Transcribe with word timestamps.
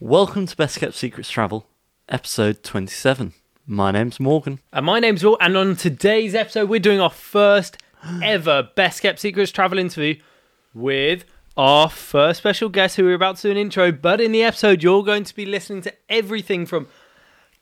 Welcome 0.00 0.46
to 0.46 0.56
Best 0.56 0.78
Kept 0.78 0.94
Secrets 0.94 1.30
Travel, 1.30 1.66
episode 2.08 2.62
27. 2.62 3.34
My 3.66 3.90
name's 3.90 4.20
Morgan. 4.20 4.60
And 4.72 4.86
my 4.86 5.00
name's 5.00 5.24
Will, 5.24 5.36
and 5.40 5.56
on 5.56 5.74
today's 5.76 6.34
episode, 6.34 6.68
we're 6.68 6.78
doing 6.78 7.00
our 7.00 7.10
first 7.10 7.78
ever 8.22 8.68
Best 8.76 9.02
Kept 9.02 9.18
Secrets 9.18 9.50
travel 9.50 9.78
interview 9.78 10.16
with 10.72 11.24
our 11.56 11.90
first 11.90 12.38
special 12.38 12.68
guest 12.68 12.96
who 12.96 13.04
we're 13.04 13.14
about 13.14 13.36
to 13.36 13.42
do 13.42 13.50
an 13.50 13.56
intro. 13.56 13.90
But 13.90 14.20
in 14.20 14.30
the 14.30 14.44
episode, 14.44 14.82
you're 14.82 15.02
going 15.02 15.24
to 15.24 15.34
be 15.34 15.44
listening 15.44 15.82
to 15.82 15.94
everything 16.08 16.64
from 16.64 16.86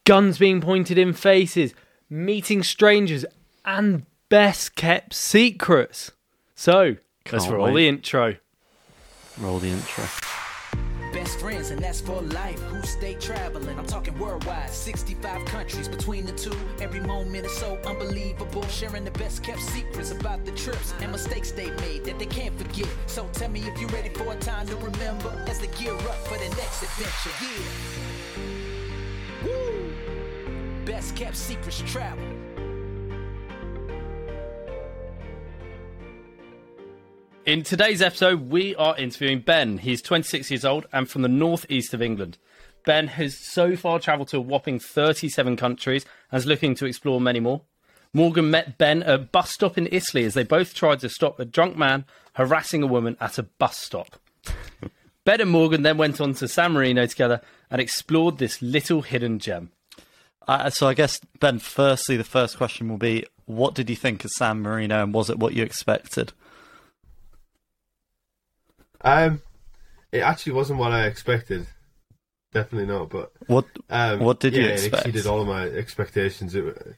guns 0.05 0.39
being 0.39 0.61
pointed 0.61 0.99
in 0.99 1.15
faces, 1.15 1.75
meeting 2.11 2.63
strangers, 2.63 3.25
and 3.65 4.05
best 4.29 4.75
kept 4.75 5.15
secrets. 5.15 6.13
So, 6.55 6.97
let's 7.33 7.47
Can't 7.47 7.57
roll 7.57 7.67
wait. 7.73 7.75
the 7.77 7.89
intro. 7.89 8.37
Roll 9.39 9.59
the 9.59 9.71
intro. 9.71 10.05
Best 11.17 11.41
friends, 11.41 11.71
and 11.71 11.81
that's 11.81 12.03
for 12.03 12.21
life. 12.21 12.61
Who 12.65 12.83
stay 12.83 13.15
traveling? 13.15 13.79
I'm 13.79 13.87
talking 13.87 14.19
worldwide, 14.19 14.69
65 14.69 15.47
countries 15.47 15.89
between 15.89 16.27
the 16.27 16.33
two. 16.33 16.55
Every 16.79 17.01
moment 17.01 17.47
is 17.47 17.57
so 17.57 17.79
unbelievable. 17.87 18.67
Sharing 18.67 19.03
the 19.03 19.11
best 19.13 19.43
kept 19.43 19.63
secrets 19.63 20.11
about 20.11 20.45
the 20.45 20.53
trips 20.53 20.93
and 21.01 21.11
mistakes 21.11 21.53
they 21.53 21.71
made 21.71 22.05
that 22.05 22.19
they 22.19 22.27
can't 22.27 22.55
forget. 22.59 22.91
So 23.07 23.27
tell 23.33 23.49
me 23.49 23.61
if 23.61 23.81
you're 23.81 23.89
ready 23.89 24.11
for 24.11 24.31
a 24.31 24.37
time 24.37 24.67
to 24.67 24.77
remember 24.77 25.33
as 25.47 25.59
they 25.59 25.69
gear 25.69 25.95
up 25.95 26.27
for 26.27 26.37
the 26.37 26.51
next 26.51 26.83
adventure. 26.83 27.31
Yeah. 27.41 27.65
Woo! 29.47 29.95
Best 30.85 31.17
kept 31.17 31.37
secrets 31.37 31.81
travel. 31.87 32.36
In 37.47 37.63
today's 37.63 38.03
episode, 38.03 38.51
we 38.51 38.75
are 38.75 38.99
interviewing 38.99 39.39
Ben. 39.39 39.79
He's 39.79 40.03
26 40.03 40.51
years 40.51 40.65
old 40.65 40.87
and 40.93 41.09
from 41.09 41.23
the 41.23 41.29
northeast 41.29 41.95
of 41.95 42.03
England. 42.03 42.39
Ben 42.85 43.07
has 43.07 43.39
so 43.39 43.77
far 43.77 44.01
travelled 44.01 44.27
to 44.31 44.39
a 44.39 44.41
whopping 44.41 44.81
37 44.81 45.55
countries 45.57 46.05
and 46.33 46.41
is 46.41 46.47
looking 46.47 46.75
to 46.75 46.87
explore 46.87 47.21
many 47.21 47.39
more. 47.39 47.61
Morgan 48.13 48.51
met 48.51 48.79
Ben 48.79 49.05
at 49.05 49.15
a 49.15 49.19
bus 49.19 49.53
stop 49.53 49.79
in 49.79 49.89
Italy 49.93 50.25
as 50.25 50.35
they 50.35 50.43
both 50.43 50.75
tried 50.75 50.99
to 50.99 51.09
stop 51.09 51.39
a 51.39 51.45
drunk 51.45 51.77
man 51.77 52.05
harassing 52.33 52.83
a 52.83 52.89
woman 52.89 53.17
at 53.21 53.39
a 53.39 53.45
bus 53.45 53.77
stop. 53.77 54.17
ben 55.25 55.41
and 55.41 55.51
Morgan 55.51 55.83
then 55.83 55.99
went 55.99 56.21
on 56.21 56.35
to 56.35 56.49
San 56.49 56.73
Marino 56.73 57.07
together 57.07 57.41
and 57.71 57.81
explored 57.81 58.39
this 58.39 58.61
little 58.61 59.03
hidden 59.03 59.39
gem. 59.39 59.71
Uh, 60.49 60.69
so 60.69 60.89
I 60.89 60.95
guess, 60.95 61.21
Ben, 61.39 61.61
firstly, 61.61 62.17
the 62.17 62.25
first 62.25 62.57
question 62.57 62.89
will 62.89 62.99
be 62.99 63.25
what 63.45 63.77
did 63.77 63.89
you 63.89 63.95
think 63.95 64.25
of 64.25 64.33
San 64.33 64.63
Marino 64.63 65.01
and 65.01 65.15
was 65.15 65.31
it 65.31 65.39
what 65.39 65.55
you 65.55 65.63
expected? 65.63 66.33
Um, 69.03 69.43
it 70.13 70.21
actually 70.21 70.53
wasn't 70.53 70.79
what 70.79 70.93
I 70.93 71.07
expected. 71.07 71.67
Definitely 72.53 72.93
not. 72.93 73.11
But 73.11 73.33
What 73.47 73.67
um, 73.91 74.21
What 74.21 74.41
did 74.41 74.55
you 74.55 74.63
yeah, 74.63 74.69
expect? 74.69 74.95
It 74.95 74.99
exceeded 75.09 75.27
all 75.27 75.43
of 75.43 75.47
my 75.47 75.65
expectations. 75.65 76.55
It, 76.55 76.97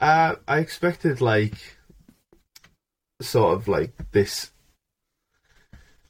uh, 0.00 0.34
I 0.46 0.58
expected 0.58 1.20
like 1.20 1.54
sort 3.20 3.54
of 3.54 3.68
like 3.68 3.92
this. 4.12 4.50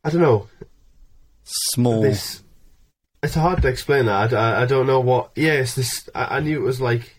I 0.04 0.10
don't 0.10 0.22
know. 0.22 0.48
small? 1.44 2.02
This. 2.02 2.42
It's 3.22 3.34
hard 3.34 3.62
to 3.62 3.68
explain 3.68 4.06
that. 4.06 4.32
I, 4.32 4.36
I, 4.36 4.62
I 4.62 4.66
don't 4.66 4.86
know 4.86 5.00
what. 5.00 5.32
Yes, 5.34 5.74
this. 5.74 6.08
I, 6.14 6.36
I 6.36 6.40
knew 6.40 6.58
it 6.58 6.64
was 6.64 6.80
like 6.80 7.16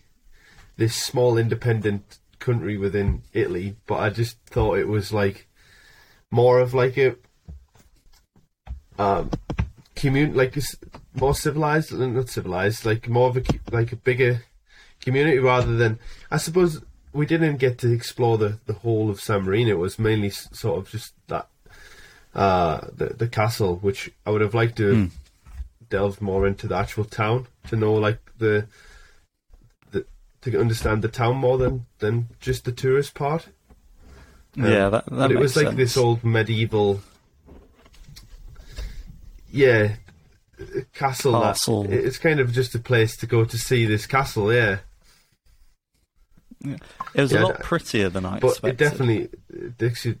this 0.76 0.96
small 0.96 1.36
independent 1.36 2.18
country 2.38 2.78
within 2.78 3.22
Italy, 3.32 3.76
but 3.86 3.96
I 3.96 4.10
just 4.10 4.38
thought 4.46 4.78
it 4.78 4.88
was 4.88 5.12
like 5.12 5.46
more 6.30 6.58
of 6.58 6.72
like 6.74 6.96
a 6.96 7.16
um 9.00 9.30
commun 9.96 10.34
like 10.34 10.54
more 11.14 11.34
civilized, 11.34 11.92
not 11.92 12.28
civilized, 12.28 12.84
like 12.84 13.08
more 13.08 13.28
of 13.30 13.36
a 13.36 13.42
like 13.70 13.92
a 13.92 13.96
bigger 13.96 14.42
community 15.00 15.38
rather 15.38 15.74
than. 15.76 15.98
I 16.30 16.36
suppose 16.36 16.80
we 17.12 17.26
didn't 17.26 17.56
get 17.56 17.78
to 17.78 17.92
explore 17.92 18.38
the 18.38 18.58
the 18.66 18.74
whole 18.74 19.10
of 19.10 19.20
San 19.20 19.42
Marino. 19.42 19.72
It 19.72 19.78
was 19.78 19.98
mainly 19.98 20.30
sort 20.30 20.78
of 20.78 20.90
just 20.90 21.14
that 21.28 21.48
uh 22.34 22.80
the 22.94 23.06
the 23.06 23.28
castle, 23.28 23.76
which 23.76 24.10
I 24.24 24.30
would 24.30 24.42
have 24.42 24.54
liked 24.54 24.76
to 24.76 24.94
have 24.94 25.12
delved 25.88 26.20
more 26.20 26.46
into 26.46 26.68
the 26.68 26.76
actual 26.76 27.04
town 27.04 27.46
to 27.68 27.76
know 27.76 27.94
like 27.94 28.20
the 28.38 28.66
the 29.90 30.04
to 30.42 30.60
understand 30.60 31.02
the 31.02 31.08
town 31.08 31.36
more 31.36 31.58
than 31.58 31.86
than 31.98 32.28
just 32.40 32.64
the 32.64 32.72
tourist 32.72 33.14
part. 33.14 33.48
yeah, 34.54 34.88
that, 34.88 35.06
that 35.06 35.10
but 35.10 35.32
it 35.32 35.38
was 35.38 35.56
like 35.56 35.66
sense. 35.66 35.76
this 35.76 35.96
old 35.96 36.22
medieval, 36.22 37.00
yeah, 39.52 39.94
castle. 40.92 41.32
that- 41.32 41.42
Castle. 41.42 41.86
it's 41.90 42.18
kind 42.18 42.40
of 42.40 42.52
just 42.52 42.74
a 42.74 42.78
place 42.78 43.16
to 43.18 43.26
go 43.26 43.44
to 43.44 43.58
see 43.58 43.84
this 43.86 44.06
castle, 44.06 44.52
yeah. 44.52 44.78
It 46.62 46.80
was 47.14 47.32
yeah, 47.32 47.40
a 47.40 47.44
lot 47.44 47.60
prettier 47.62 48.10
than 48.10 48.26
I 48.26 48.38
But 48.38 48.48
expected. 48.50 48.68
it 48.68 48.76
definitely, 48.90 49.28
it 49.48 49.82
actually- 49.82 50.18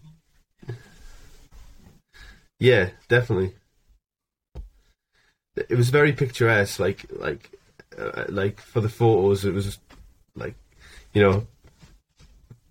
yeah, 2.58 2.90
definitely. 3.08 3.54
It 5.56 5.76
was 5.76 5.90
very 5.90 6.12
picturesque, 6.12 6.78
like 6.78 7.04
like 7.10 7.50
uh, 7.98 8.24
like 8.28 8.60
for 8.60 8.80
the 8.80 8.88
photos, 8.88 9.44
it 9.44 9.52
was 9.52 9.78
like 10.36 10.54
you 11.12 11.20
know 11.22 11.46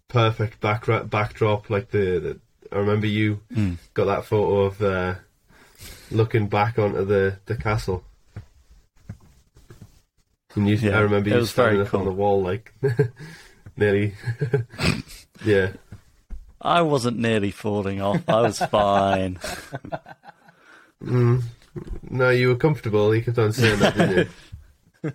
perfect 0.07 0.59
backdrop. 0.61 1.09
Backdrop, 1.09 1.69
like 1.69 1.91
the, 1.91 2.19
the 2.19 2.39
I 2.75 2.79
remember 2.79 3.05
you 3.07 3.41
Mm. 3.53 3.77
got 3.93 4.05
that 4.05 4.25
photo 4.25 4.61
of 4.61 4.81
uh, 4.81 5.15
looking 6.11 6.47
back 6.47 6.77
onto 6.79 7.05
the 7.05 7.37
the 7.45 7.55
castle. 7.55 8.03
And 10.55 10.67
you, 10.67 10.75
Yeah, 10.75 10.97
I 10.97 11.01
remember 11.01 11.29
you 11.29 11.35
was 11.35 11.51
standing 11.51 11.75
very 11.77 11.87
up 11.87 11.93
on 11.93 12.05
the 12.05 12.11
wall, 12.11 12.41
like 12.41 12.73
nearly. 13.77 14.15
yeah. 15.45 15.71
I 16.61 16.81
wasn't 16.81 17.17
nearly 17.17 17.51
falling 17.51 18.01
off. 18.01 18.21
I 18.27 18.41
was 18.41 18.59
fine. 18.59 19.39
Mm. 21.01 21.43
No, 22.09 22.29
you 22.31 22.49
were 22.49 22.55
comfortable. 22.57 23.15
You 23.15 23.21
kept 23.21 23.37
on 23.37 23.53
saying 23.53 23.79
that, 23.79 23.95
didn't 23.95 24.27
you? 25.03 25.11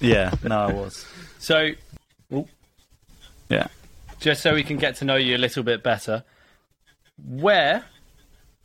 yeah, 0.00 0.34
no, 0.42 0.58
I 0.58 0.72
was. 0.72 1.06
So, 1.38 1.70
Yeah. 3.48 3.68
just 4.20 4.42
so 4.42 4.54
we 4.54 4.62
can 4.64 4.76
get 4.76 4.96
to 4.96 5.04
know 5.06 5.16
you 5.16 5.36
a 5.36 5.38
little 5.38 5.62
bit 5.62 5.82
better, 5.82 6.24
where 7.24 7.84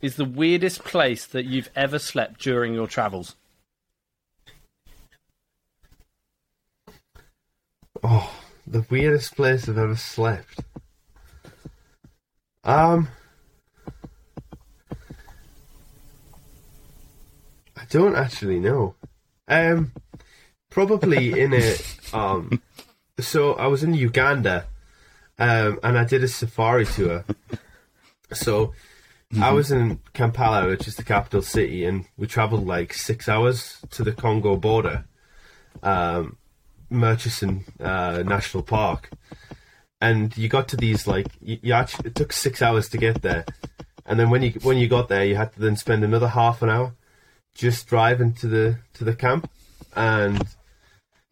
is 0.02 0.16
the 0.16 0.24
weirdest 0.24 0.84
place 0.84 1.24
that 1.26 1.44
you've 1.46 1.70
ever 1.76 1.98
slept 1.98 2.40
during 2.40 2.74
your 2.74 2.88
travels? 2.88 3.36
Oh, 8.02 8.34
the 8.66 8.84
weirdest 8.90 9.36
place 9.36 9.68
I've 9.68 9.78
ever 9.78 9.94
slept. 9.94 10.60
Um, 12.64 13.08
I 17.76 17.84
don't 17.88 18.16
actually 18.16 18.58
know. 18.58 18.96
Um, 19.46 19.92
probably 20.68 21.38
in 21.40 21.54
a 21.54 21.76
um. 22.12 22.60
So 23.20 23.52
I 23.54 23.66
was 23.68 23.84
in 23.84 23.94
Uganda, 23.94 24.66
um, 25.38 25.78
and 25.84 25.96
I 25.96 26.04
did 26.04 26.24
a 26.24 26.28
safari 26.28 26.86
tour. 26.86 27.24
So 28.32 28.72
I 29.40 29.52
was 29.52 29.70
in 29.72 30.00
Kampala, 30.12 30.68
which 30.68 30.86
is 30.86 30.96
the 30.96 31.04
capital 31.04 31.42
city, 31.42 31.84
and 31.84 32.06
we 32.16 32.26
travelled 32.26 32.66
like 32.66 32.92
six 32.92 33.28
hours 33.28 33.78
to 33.90 34.02
the 34.02 34.12
Congo 34.12 34.56
border. 34.56 35.04
Um, 35.82 36.36
Murchison 36.92 37.64
uh, 37.80 38.22
National 38.24 38.62
Park, 38.62 39.10
and 40.00 40.36
you 40.36 40.48
got 40.48 40.68
to 40.68 40.76
these 40.76 41.06
like 41.06 41.26
you, 41.40 41.58
you 41.62 41.72
actually 41.72 42.10
it 42.10 42.14
took 42.14 42.32
six 42.32 42.62
hours 42.62 42.88
to 42.90 42.98
get 42.98 43.22
there, 43.22 43.44
and 44.04 44.20
then 44.20 44.30
when 44.30 44.42
you 44.42 44.50
when 44.62 44.76
you 44.76 44.88
got 44.88 45.08
there, 45.08 45.24
you 45.24 45.34
had 45.34 45.52
to 45.54 45.60
then 45.60 45.76
spend 45.76 46.04
another 46.04 46.28
half 46.28 46.62
an 46.62 46.68
hour 46.68 46.94
just 47.54 47.86
driving 47.86 48.32
to 48.34 48.46
the 48.46 48.78
to 48.94 49.04
the 49.04 49.14
camp, 49.14 49.50
and 49.96 50.46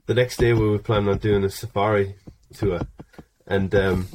the 0.06 0.14
next 0.14 0.38
day 0.38 0.52
we 0.52 0.68
were 0.68 0.78
planning 0.78 1.08
on 1.08 1.18
doing 1.18 1.44
a 1.44 1.50
safari 1.50 2.14
tour, 2.54 2.80
and 3.46 3.74
um, 3.74 4.08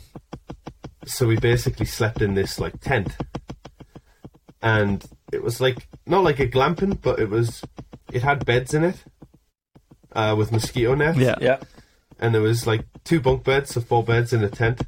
so 1.05 1.27
we 1.27 1.37
basically 1.37 1.85
slept 1.85 2.21
in 2.21 2.33
this 2.33 2.59
like 2.59 2.79
tent, 2.81 3.15
and 4.65 5.05
it 5.31 5.41
was 5.43 5.61
like 5.61 5.87
not 6.05 6.23
like 6.25 6.39
a 6.41 6.47
glamping, 6.47 6.99
but 7.01 7.19
it 7.19 7.29
was 7.29 7.61
it 8.11 8.21
had 8.23 8.45
beds 8.45 8.73
in 8.73 8.83
it. 8.83 8.97
Uh, 10.11 10.33
with 10.37 10.49
mosquito 10.51 10.95
nets, 10.95 11.17
Yeah. 11.17 11.35
Yeah. 11.41 11.59
and 12.21 12.33
there 12.33 12.41
was 12.41 12.65
like 12.65 12.85
two 13.03 13.19
bunk 13.19 13.43
beds, 13.43 13.73
so 13.73 13.81
four 13.81 14.01
beds 14.01 14.31
in 14.33 14.43
a 14.43 14.49
tent. 14.49 14.81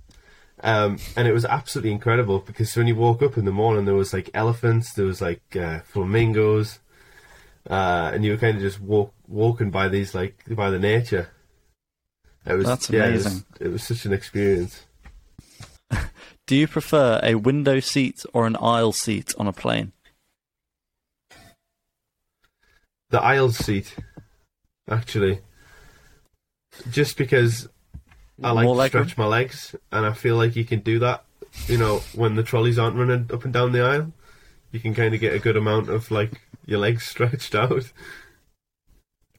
Um, 0.64 0.98
and 1.18 1.28
it 1.28 1.34
was 1.34 1.44
absolutely 1.44 1.92
incredible 1.92 2.40
because 2.40 2.74
when 2.78 2.88
you 2.88 2.96
woke 2.96 3.22
up 3.22 3.38
in 3.38 3.44
the 3.46 3.52
morning, 3.52 3.84
there 3.86 3.94
was 3.94 4.14
like 4.14 4.30
elephants, 4.34 4.94
there 4.94 5.06
was 5.06 5.22
like 5.22 5.44
uh, 5.56 5.80
flamingos, 5.82 6.80
uh, 7.70 8.10
and 8.14 8.24
you 8.24 8.32
were 8.32 8.38
kind 8.38 8.56
of 8.56 8.62
just 8.64 8.80
walk, 8.80 9.14
walking 9.28 9.70
by 9.70 9.90
these 9.90 10.16
like 10.16 10.42
by 10.50 10.70
the 10.70 10.80
nature. 10.80 11.28
It 12.46 12.54
was 12.54 12.66
That's 12.66 12.90
yeah, 12.90 13.08
it 13.08 13.14
was- 13.14 13.26
amazing. 13.26 13.46
it 13.60 13.68
was 13.68 13.84
such 13.84 14.06
an 14.06 14.14
experience. 14.14 14.86
Do 16.48 16.56
you 16.56 16.68
prefer 16.68 17.20
a 17.24 17.36
window 17.36 17.80
seat 17.80 18.26
or 18.34 18.48
an 18.48 18.56
aisle 18.56 18.94
seat 18.94 19.34
on 19.38 19.48
a 19.48 19.54
plane? 19.54 19.92
the 23.10 23.22
aisle 23.22 23.52
seat, 23.52 23.96
actually, 24.90 25.40
just 26.92 27.18
because 27.18 27.70
I 28.44 28.52
like 28.52 28.66
More 28.66 28.76
to 28.76 28.80
leg 28.80 28.94
room? 28.94 29.04
stretch 29.06 29.18
my 29.18 29.26
legs, 29.26 29.76
and 29.92 30.06
I 30.06 30.12
feel 30.14 30.36
like 30.36 30.56
you 30.58 30.66
can 30.66 30.82
do 30.82 31.00
that. 31.00 31.24
You 31.68 31.78
know, 31.78 32.00
when 32.14 32.36
the 32.36 32.44
trolleys 32.44 32.78
aren't 32.78 32.98
running 32.98 33.30
up 33.32 33.46
and 33.46 33.54
down 33.54 33.72
the 33.72 33.82
aisle, 33.82 34.12
you 34.72 34.80
can 34.82 34.94
kind 34.94 35.14
of 35.14 35.22
get 35.22 35.34
a 35.34 35.40
good 35.40 35.56
amount 35.56 35.90
of 35.90 36.12
like 36.12 36.42
your 36.66 36.80
legs 36.80 37.04
stretched 37.08 37.56
out, 37.56 37.92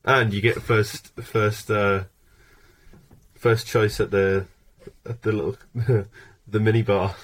and 0.05 0.33
you 0.33 0.41
get 0.41 0.63
first 0.63 1.09
first 1.17 1.71
uh, 1.71 2.05
first 3.35 3.67
choice 3.67 4.01
at 4.01 4.11
the 4.11 4.47
at 5.05 5.21
the 5.23 5.33
little 5.33 5.57
the 6.51 6.61
mini 6.61 6.83
bar. 6.83 7.15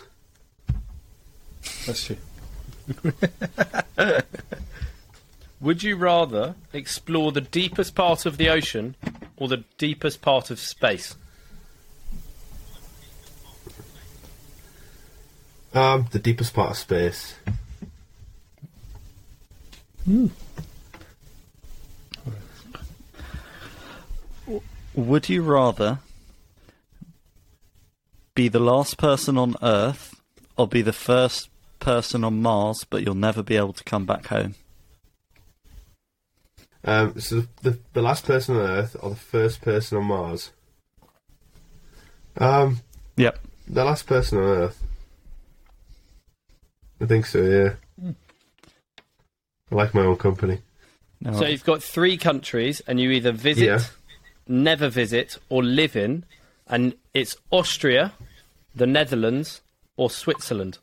That's 1.86 2.04
true. 2.04 2.16
Would 5.60 5.82
you 5.82 5.96
rather 5.96 6.54
explore 6.72 7.32
the 7.32 7.40
deepest 7.40 7.94
part 7.94 8.26
of 8.26 8.36
the 8.36 8.50
ocean 8.50 8.96
or 9.36 9.48
the 9.48 9.64
deepest 9.78 10.20
part 10.20 10.50
of 10.50 10.60
space? 10.60 11.16
Um, 15.72 16.06
the 16.12 16.18
deepest 16.18 16.54
part 16.54 16.72
of 16.72 16.76
space. 16.76 17.34
Would 24.94 25.28
you 25.28 25.42
rather 25.42 25.98
be 28.34 28.48
the 28.48 28.60
last 28.60 28.98
person 28.98 29.38
on 29.38 29.54
Earth 29.62 30.20
or 30.56 30.66
be 30.66 30.82
the 30.82 30.92
first 30.92 31.48
person 31.78 32.24
on 32.24 32.42
Mars, 32.42 32.84
but 32.88 33.02
you'll 33.02 33.14
never 33.14 33.42
be 33.42 33.56
able 33.56 33.72
to 33.72 33.84
come 33.84 34.06
back 34.06 34.26
home? 34.26 34.54
Um, 36.84 37.18
so 37.18 37.44
the 37.62 37.78
the 37.94 38.02
last 38.02 38.26
person 38.26 38.56
on 38.56 38.62
Earth 38.62 38.96
or 39.00 39.10
the 39.10 39.16
first 39.16 39.62
person 39.62 39.98
on 39.98 40.04
Mars? 40.04 40.50
Um, 42.36 42.80
Yep. 43.16 43.38
the 43.68 43.84
last 43.84 44.06
person 44.06 44.38
on 44.38 44.44
Earth. 44.44 44.82
I 47.00 47.06
think 47.06 47.26
so. 47.26 47.42
Yeah. 47.42 47.74
I 49.70 49.74
like 49.74 49.94
my 49.94 50.02
own 50.02 50.16
company. 50.16 50.58
No, 51.20 51.32
So 51.32 51.46
you've 51.46 51.64
got 51.64 51.82
three 51.82 52.16
countries, 52.18 52.80
and 52.86 53.00
you 53.00 53.10
either 53.10 53.32
visit, 53.32 53.64
Yeah. 53.64 53.80
never 54.46 54.88
visit, 54.88 55.38
or 55.48 55.62
live 55.62 55.96
in, 55.96 56.24
and 56.66 56.94
it's 57.12 57.36
Austria, 57.50 58.12
the 58.74 58.86
Netherlands, 58.86 59.60
or 59.96 60.10
Switzerland. 60.10 60.78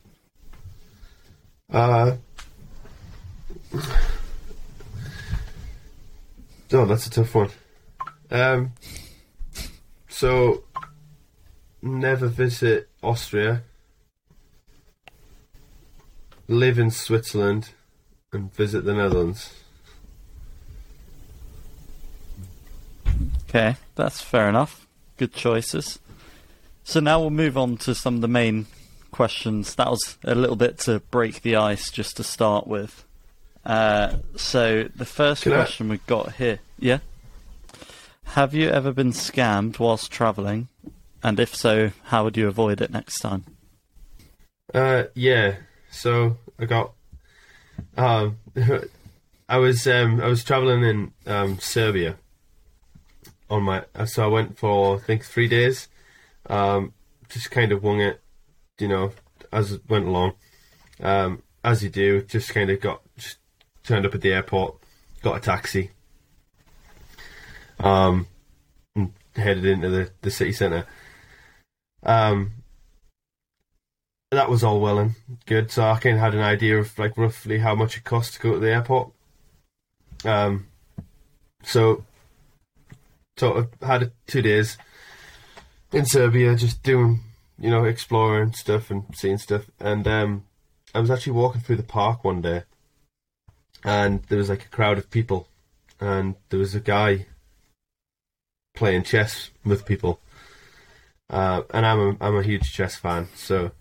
Uh, 1.70 2.16
oh, 6.72 6.86
that's 6.86 7.06
a 7.06 7.10
tough 7.10 7.34
one. 7.34 7.50
Um, 8.30 8.72
so 10.08 10.64
never 11.82 12.28
visit 12.28 12.88
Austria, 13.02 13.62
live 16.48 16.78
in 16.78 16.90
Switzerland, 16.90 17.70
and 18.32 18.52
visit 18.54 18.84
the 18.84 18.94
Netherlands. 18.94 19.54
Okay, 23.48 23.76
that's 23.94 24.22
fair 24.22 24.48
enough. 24.48 24.86
Good 25.22 25.34
choices. 25.34 26.00
So 26.82 26.98
now 26.98 27.20
we'll 27.20 27.30
move 27.30 27.56
on 27.56 27.76
to 27.76 27.94
some 27.94 28.16
of 28.16 28.22
the 28.22 28.26
main 28.26 28.66
questions. 29.12 29.76
That 29.76 29.88
was 29.88 30.18
a 30.24 30.34
little 30.34 30.56
bit 30.56 30.78
to 30.78 30.98
break 30.98 31.42
the 31.42 31.54
ice 31.54 31.92
just 31.92 32.16
to 32.16 32.24
start 32.24 32.66
with. 32.66 33.04
Uh, 33.64 34.16
so 34.34 34.88
the 34.96 35.04
first 35.04 35.44
Can 35.44 35.52
I- 35.52 35.58
question 35.58 35.88
we've 35.90 36.04
got 36.08 36.32
here, 36.32 36.58
yeah. 36.76 36.98
Have 38.24 38.52
you 38.52 38.68
ever 38.68 38.90
been 38.90 39.12
scammed 39.12 39.78
whilst 39.78 40.10
travelling? 40.10 40.66
And 41.22 41.38
if 41.38 41.54
so, 41.54 41.92
how 42.06 42.24
would 42.24 42.36
you 42.36 42.48
avoid 42.48 42.80
it 42.80 42.90
next 42.90 43.20
time? 43.20 43.44
Uh, 44.74 45.04
yeah. 45.14 45.54
So 45.92 46.36
I 46.58 46.64
got. 46.64 46.94
Um, 47.96 48.38
I 49.48 49.58
was 49.58 49.86
um 49.86 50.20
I 50.20 50.26
was 50.26 50.42
traveling 50.42 50.82
in 50.82 51.12
um 51.32 51.60
Serbia. 51.60 52.16
On 53.52 53.64
my 53.64 53.84
so 54.06 54.24
I 54.24 54.28
went 54.28 54.56
for 54.56 54.96
I 54.96 54.98
think 54.98 55.24
three 55.26 55.46
days. 55.46 55.88
Um, 56.46 56.94
just 57.28 57.50
kind 57.50 57.70
of 57.70 57.82
wung 57.82 58.00
it, 58.00 58.18
you 58.78 58.88
know, 58.88 59.12
as 59.52 59.72
it 59.72 59.82
went 59.88 60.06
along. 60.06 60.32
Um, 61.00 61.42
as 61.62 61.84
you 61.84 61.90
do, 61.90 62.22
just 62.22 62.54
kind 62.54 62.70
of 62.70 62.80
got 62.80 63.02
just 63.18 63.36
turned 63.84 64.06
up 64.06 64.14
at 64.14 64.22
the 64.22 64.32
airport, 64.32 64.76
got 65.20 65.36
a 65.36 65.40
taxi. 65.40 65.90
Um, 67.78 68.26
and 68.96 69.12
headed 69.36 69.66
into 69.66 69.90
the 69.90 70.10
the 70.22 70.30
city 70.30 70.52
centre. 70.52 70.86
Um, 72.04 72.52
that 74.30 74.48
was 74.48 74.64
all 74.64 74.80
well 74.80 74.98
and 74.98 75.14
good. 75.44 75.70
So 75.70 75.84
I 75.84 75.98
kind 75.98 76.16
of 76.16 76.22
had 76.22 76.34
an 76.34 76.40
idea 76.40 76.78
of 76.78 76.98
like 76.98 77.18
roughly 77.18 77.58
how 77.58 77.74
much 77.74 77.98
it 77.98 78.04
cost 78.04 78.32
to 78.32 78.40
go 78.40 78.54
to 78.54 78.58
the 78.60 78.72
airport. 78.72 79.12
Um, 80.24 80.68
so 81.62 82.04
sort 83.42 83.56
of 83.56 83.68
had 83.82 84.12
two 84.28 84.40
days 84.40 84.78
in 85.92 86.06
Serbia, 86.06 86.54
just 86.54 86.80
doing 86.84 87.18
you 87.58 87.70
know 87.70 87.84
exploring 87.84 88.52
stuff 88.52 88.88
and 88.88 89.02
seeing 89.14 89.36
stuff. 89.36 89.64
And 89.80 90.06
um, 90.06 90.44
I 90.94 91.00
was 91.00 91.10
actually 91.10 91.32
walking 91.32 91.60
through 91.60 91.78
the 91.78 91.82
park 91.82 92.22
one 92.22 92.40
day, 92.40 92.62
and 93.82 94.22
there 94.28 94.38
was 94.38 94.48
like 94.48 94.64
a 94.64 94.68
crowd 94.76 94.96
of 94.96 95.10
people, 95.10 95.48
and 96.00 96.36
there 96.50 96.60
was 96.60 96.76
a 96.76 96.80
guy 96.80 97.26
playing 98.76 99.02
chess 99.02 99.50
with 99.64 99.86
people. 99.86 100.20
Uh, 101.28 101.62
and 101.74 101.84
I'm 101.84 101.98
a 101.98 102.16
I'm 102.20 102.36
a 102.36 102.44
huge 102.44 102.72
chess 102.72 102.94
fan, 102.94 103.26
so 103.34 103.72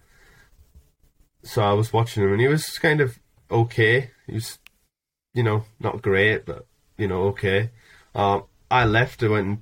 so 1.43 1.61
I 1.61 1.73
was 1.73 1.93
watching 1.93 2.23
him, 2.23 2.31
and 2.31 2.41
he 2.41 2.47
was 2.47 2.79
kind 2.79 2.99
of 2.99 3.19
okay. 3.51 4.09
He 4.25 4.33
was, 4.33 4.57
you 5.35 5.43
know, 5.43 5.65
not 5.79 6.01
great, 6.01 6.47
but 6.47 6.65
you 6.97 7.07
know, 7.07 7.25
okay. 7.25 7.69
Um, 8.15 8.45
I 8.71 8.85
left. 8.85 9.21
I 9.21 9.27
went 9.27 9.47
and 9.47 9.61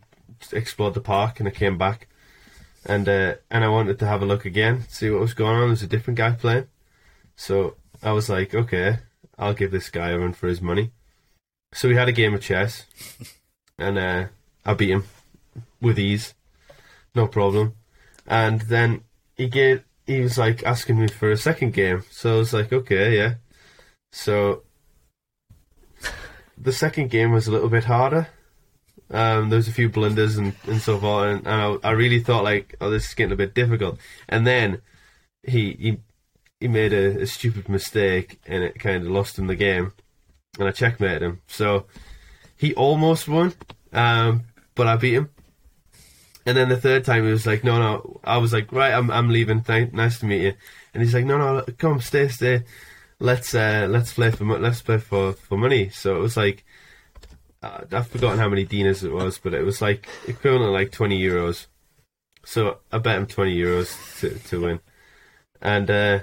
explored 0.53 0.93
the 0.93 1.01
park, 1.01 1.39
and 1.39 1.49
I 1.49 1.51
came 1.51 1.77
back, 1.77 2.07
and 2.85 3.09
uh, 3.09 3.35
and 3.49 3.63
I 3.63 3.67
wanted 3.67 3.97
to 3.99 4.07
have 4.07 4.21
a 4.21 4.25
look 4.25 4.45
again, 4.45 4.85
see 4.87 5.09
what 5.09 5.21
was 5.21 5.33
going 5.33 5.57
on. 5.57 5.67
There's 5.69 5.83
a 5.83 5.87
different 5.87 6.17
guy 6.17 6.31
playing, 6.31 6.67
so 7.35 7.75
I 8.03 8.11
was 8.11 8.29
like, 8.29 8.53
okay, 8.53 8.99
I'll 9.37 9.55
give 9.55 9.71
this 9.71 9.89
guy 9.89 10.09
a 10.09 10.19
run 10.19 10.33
for 10.33 10.47
his 10.47 10.61
money. 10.61 10.91
So 11.73 11.89
we 11.89 11.95
had 11.95 12.07
a 12.07 12.13
game 12.13 12.35
of 12.35 12.41
chess, 12.41 12.85
and 13.79 13.97
uh, 13.97 14.25
I 14.63 14.73
beat 14.75 14.91
him 14.91 15.05
with 15.81 15.97
ease, 15.97 16.35
no 17.15 17.25
problem. 17.27 17.73
And 18.27 18.61
then 18.61 19.01
he 19.35 19.47
gave 19.47 19.83
he 20.05 20.21
was 20.21 20.37
like 20.37 20.63
asking 20.63 20.99
me 20.99 21.07
for 21.07 21.31
a 21.31 21.37
second 21.37 21.73
game. 21.73 22.03
So 22.11 22.35
I 22.35 22.37
was 22.37 22.53
like, 22.53 22.71
okay, 22.71 23.17
yeah. 23.17 23.35
So 24.11 24.63
the 26.55 26.73
second 26.73 27.09
game 27.09 27.31
was 27.31 27.47
a 27.47 27.51
little 27.51 27.69
bit 27.69 27.85
harder. 27.85 28.27
Um, 29.11 29.49
there 29.49 29.57
was 29.57 29.67
a 29.67 29.73
few 29.73 29.89
blunders 29.89 30.37
and, 30.37 30.53
and 30.67 30.79
so 30.81 30.99
forth, 30.99 31.25
and, 31.25 31.47
and 31.47 31.79
I, 31.83 31.89
I 31.89 31.91
really 31.91 32.19
thought 32.19 32.43
like, 32.43 32.75
oh, 32.79 32.89
this 32.89 33.07
is 33.07 33.13
getting 33.15 33.33
a 33.33 33.37
bit 33.37 33.55
difficult. 33.55 33.97
And 34.27 34.45
then 34.45 34.81
he 35.43 35.73
he 35.79 35.97
he 36.59 36.67
made 36.67 36.93
a, 36.93 37.21
a 37.21 37.25
stupid 37.25 37.69
mistake, 37.69 38.39
and 38.45 38.63
it 38.63 38.79
kind 38.79 39.03
of 39.03 39.11
lost 39.11 39.39
him 39.39 39.47
the 39.47 39.55
game, 39.55 39.93
and 40.59 40.67
I 40.67 40.71
checkmated 40.71 41.23
him. 41.23 41.41
So 41.47 41.85
he 42.55 42.73
almost 42.75 43.27
won, 43.27 43.53
um, 43.93 44.43
but 44.75 44.85
I 44.85 44.95
beat 44.97 45.15
him. 45.15 45.29
And 46.45 46.57
then 46.57 46.69
the 46.69 46.77
third 46.77 47.05
time 47.05 47.25
he 47.25 47.31
was 47.31 47.45
like, 47.45 47.63
no, 47.63 47.77
no. 47.77 48.19
I 48.23 48.37
was 48.37 48.53
like, 48.53 48.71
right, 48.71 48.93
I'm 48.93 49.09
I'm 49.11 49.29
leaving. 49.29 49.61
Th- 49.61 49.91
nice 49.91 50.19
to 50.19 50.25
meet 50.25 50.41
you. 50.41 50.53
And 50.93 51.03
he's 51.03 51.13
like, 51.13 51.25
no, 51.25 51.37
no, 51.37 51.65
come, 51.77 52.01
stay, 52.01 52.27
stay. 52.27 52.63
Let's 53.19 53.53
uh, 53.53 53.87
let's 53.89 54.13
play 54.13 54.31
for 54.31 54.45
let's 54.45 54.81
play 54.81 54.97
for 54.97 55.33
for 55.33 55.57
money. 55.57 55.89
So 55.89 56.15
it 56.15 56.19
was 56.19 56.37
like, 56.37 56.63
uh, 57.61 57.81
I've 57.91 58.07
forgotten 58.07 58.39
how 58.39 58.49
many 58.49 58.65
dinas 58.65 59.03
it 59.03 59.11
was, 59.11 59.37
but 59.37 59.53
it 59.53 59.63
was 59.63 59.81
like 59.81 60.07
equivalent 60.27 60.73
like 60.73 60.91
twenty 60.91 61.21
euros. 61.21 61.67
So 62.45 62.77
I 62.91 62.97
bet 62.99 63.17
him 63.17 63.27
twenty 63.27 63.57
euros 63.57 64.19
to 64.19 64.37
to 64.49 64.61
win. 64.61 64.79
And 65.61 65.89
uh, 65.91 66.19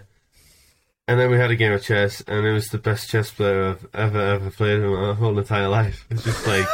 and 1.08 1.20
then 1.20 1.30
we 1.30 1.36
had 1.36 1.50
a 1.50 1.56
game 1.56 1.72
of 1.72 1.82
chess, 1.84 2.22
and 2.26 2.46
it 2.46 2.52
was 2.52 2.68
the 2.68 2.78
best 2.78 3.10
chess 3.10 3.30
player 3.30 3.70
I've 3.70 3.86
ever 3.94 4.20
ever 4.20 4.50
played 4.50 4.80
in 4.80 4.88
my 4.92 5.14
whole 5.14 5.38
entire 5.38 5.68
life. 5.68 6.06
It's 6.10 6.24
just 6.24 6.46
like 6.46 6.66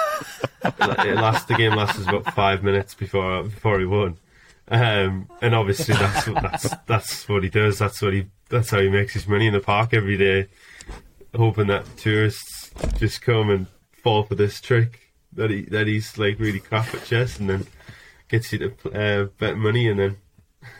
it 1.06 1.16
last 1.16 1.48
the 1.48 1.54
game 1.54 1.74
lasted 1.74 2.08
about 2.08 2.32
five 2.34 2.62
minutes 2.62 2.94
before 2.94 3.42
before 3.42 3.80
he 3.80 3.86
won. 3.86 4.16
Um, 4.68 5.28
and 5.42 5.54
obviously 5.54 5.94
that's 5.96 6.26
what- 6.28 6.40
that's 6.42 6.74
that's 6.86 7.28
what 7.28 7.42
he 7.42 7.50
does. 7.50 7.78
That's 7.78 8.00
what 8.00 8.12
he 8.14 8.26
that's 8.48 8.70
how 8.70 8.80
he 8.80 8.88
makes 8.88 9.12
his 9.14 9.26
money 9.26 9.48
in 9.48 9.52
the 9.54 9.60
park 9.60 9.92
every 9.92 10.16
day, 10.16 10.46
hoping 11.34 11.66
that 11.66 11.84
tourists 11.96 12.70
just 12.98 13.22
come 13.22 13.50
and 13.50 13.66
fall 14.02 14.24
for 14.24 14.34
this 14.34 14.60
trick 14.60 15.00
that 15.32 15.50
he 15.50 15.62
that 15.62 15.86
he's 15.86 16.18
like 16.18 16.38
really 16.38 16.60
crap 16.60 16.92
at 16.94 17.04
chess, 17.04 17.38
and 17.38 17.48
then 17.50 17.66
gets 18.28 18.52
you 18.52 18.58
to 18.70 18.90
uh, 18.92 19.24
bet 19.38 19.56
money, 19.56 19.88
and 19.88 19.98
then. 19.98 20.16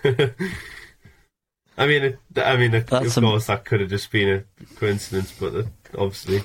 I 1.79 1.87
mean, 1.87 2.03
it, 2.05 2.19
I 2.37 2.57
mean, 2.59 2.75
of 2.75 2.93
of 2.93 3.17
a- 3.17 3.21
course, 3.21 3.47
that 3.47 3.65
could 3.65 3.81
have 3.81 3.89
just 3.89 4.11
been 4.13 4.29
a 4.61 4.65
coincidence, 4.77 5.33
but 5.41 5.55
uh, 5.55 5.63
obviously, 5.97 6.43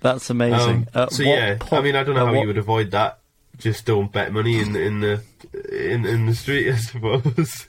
That's 0.00 0.30
amazing. 0.30 0.88
Um, 0.94 1.08
so 1.10 1.22
yeah, 1.22 1.58
I 1.70 1.80
mean, 1.80 1.94
I 1.94 2.02
don't 2.02 2.14
know 2.16 2.26
how 2.26 2.32
what- 2.32 2.40
you 2.40 2.46
would 2.46 2.58
avoid 2.58 2.90
that. 2.92 3.18
Just 3.58 3.84
don't 3.84 4.10
bet 4.10 4.32
money 4.32 4.58
in 4.58 4.74
in 4.74 5.00
the 5.00 5.22
in 5.70 6.04
in 6.06 6.26
the 6.26 6.34
street, 6.34 6.72
I 6.72 6.76
suppose. 6.76 7.68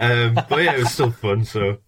um, 0.00 0.34
but 0.34 0.62
yeah, 0.62 0.72
it 0.74 0.78
was 0.80 0.90
still 0.92 1.10
fun. 1.12 1.44
So 1.44 1.78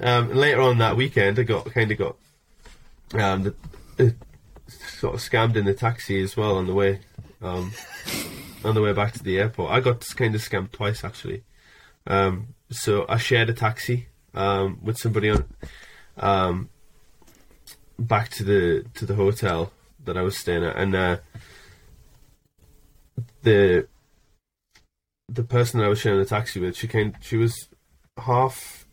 um, 0.00 0.34
later 0.34 0.60
on 0.60 0.78
that 0.78 0.96
weekend, 0.96 1.38
I 1.38 1.42
got 1.42 1.70
kind 1.72 1.90
of 1.90 1.98
got 1.98 2.16
um, 3.14 3.54
the, 3.96 4.14
sort 4.66 5.14
of 5.14 5.20
scammed 5.20 5.56
in 5.56 5.64
the 5.64 5.74
taxi 5.74 6.20
as 6.22 6.36
well 6.36 6.56
on 6.56 6.66
the 6.66 6.74
way 6.74 7.00
um, 7.42 7.72
on 8.64 8.74
the 8.74 8.82
way 8.82 8.92
back 8.92 9.12
to 9.12 9.22
the 9.22 9.38
airport. 9.38 9.70
I 9.70 9.80
got 9.80 10.04
kind 10.16 10.34
of 10.34 10.40
scammed 10.40 10.72
twice 10.72 11.04
actually. 11.04 11.42
Um, 12.06 12.54
so 12.70 13.06
I 13.08 13.18
shared 13.18 13.50
a 13.50 13.54
taxi 13.54 14.08
um, 14.34 14.78
with 14.82 14.98
somebody 14.98 15.30
on 15.30 15.44
um, 16.16 16.68
back 17.98 18.30
to 18.30 18.44
the 18.44 18.84
to 18.94 19.06
the 19.06 19.14
hotel 19.14 19.72
that 20.04 20.16
I 20.16 20.22
was 20.22 20.36
staying 20.36 20.64
at, 20.64 20.76
and 20.76 20.94
uh, 20.94 21.16
the 23.42 23.86
the 25.28 25.44
person 25.44 25.78
that 25.78 25.86
I 25.86 25.88
was 25.88 26.00
sharing 26.00 26.18
the 26.18 26.26
taxi 26.26 26.60
with, 26.60 26.76
she 26.76 26.88
came. 26.88 27.14
She 27.20 27.36
was 27.36 27.68
half 28.18 28.83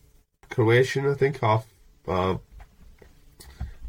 Croatian, 0.51 1.09
I 1.09 1.15
think, 1.15 1.39
half 1.39 1.65
uh, 2.07 2.37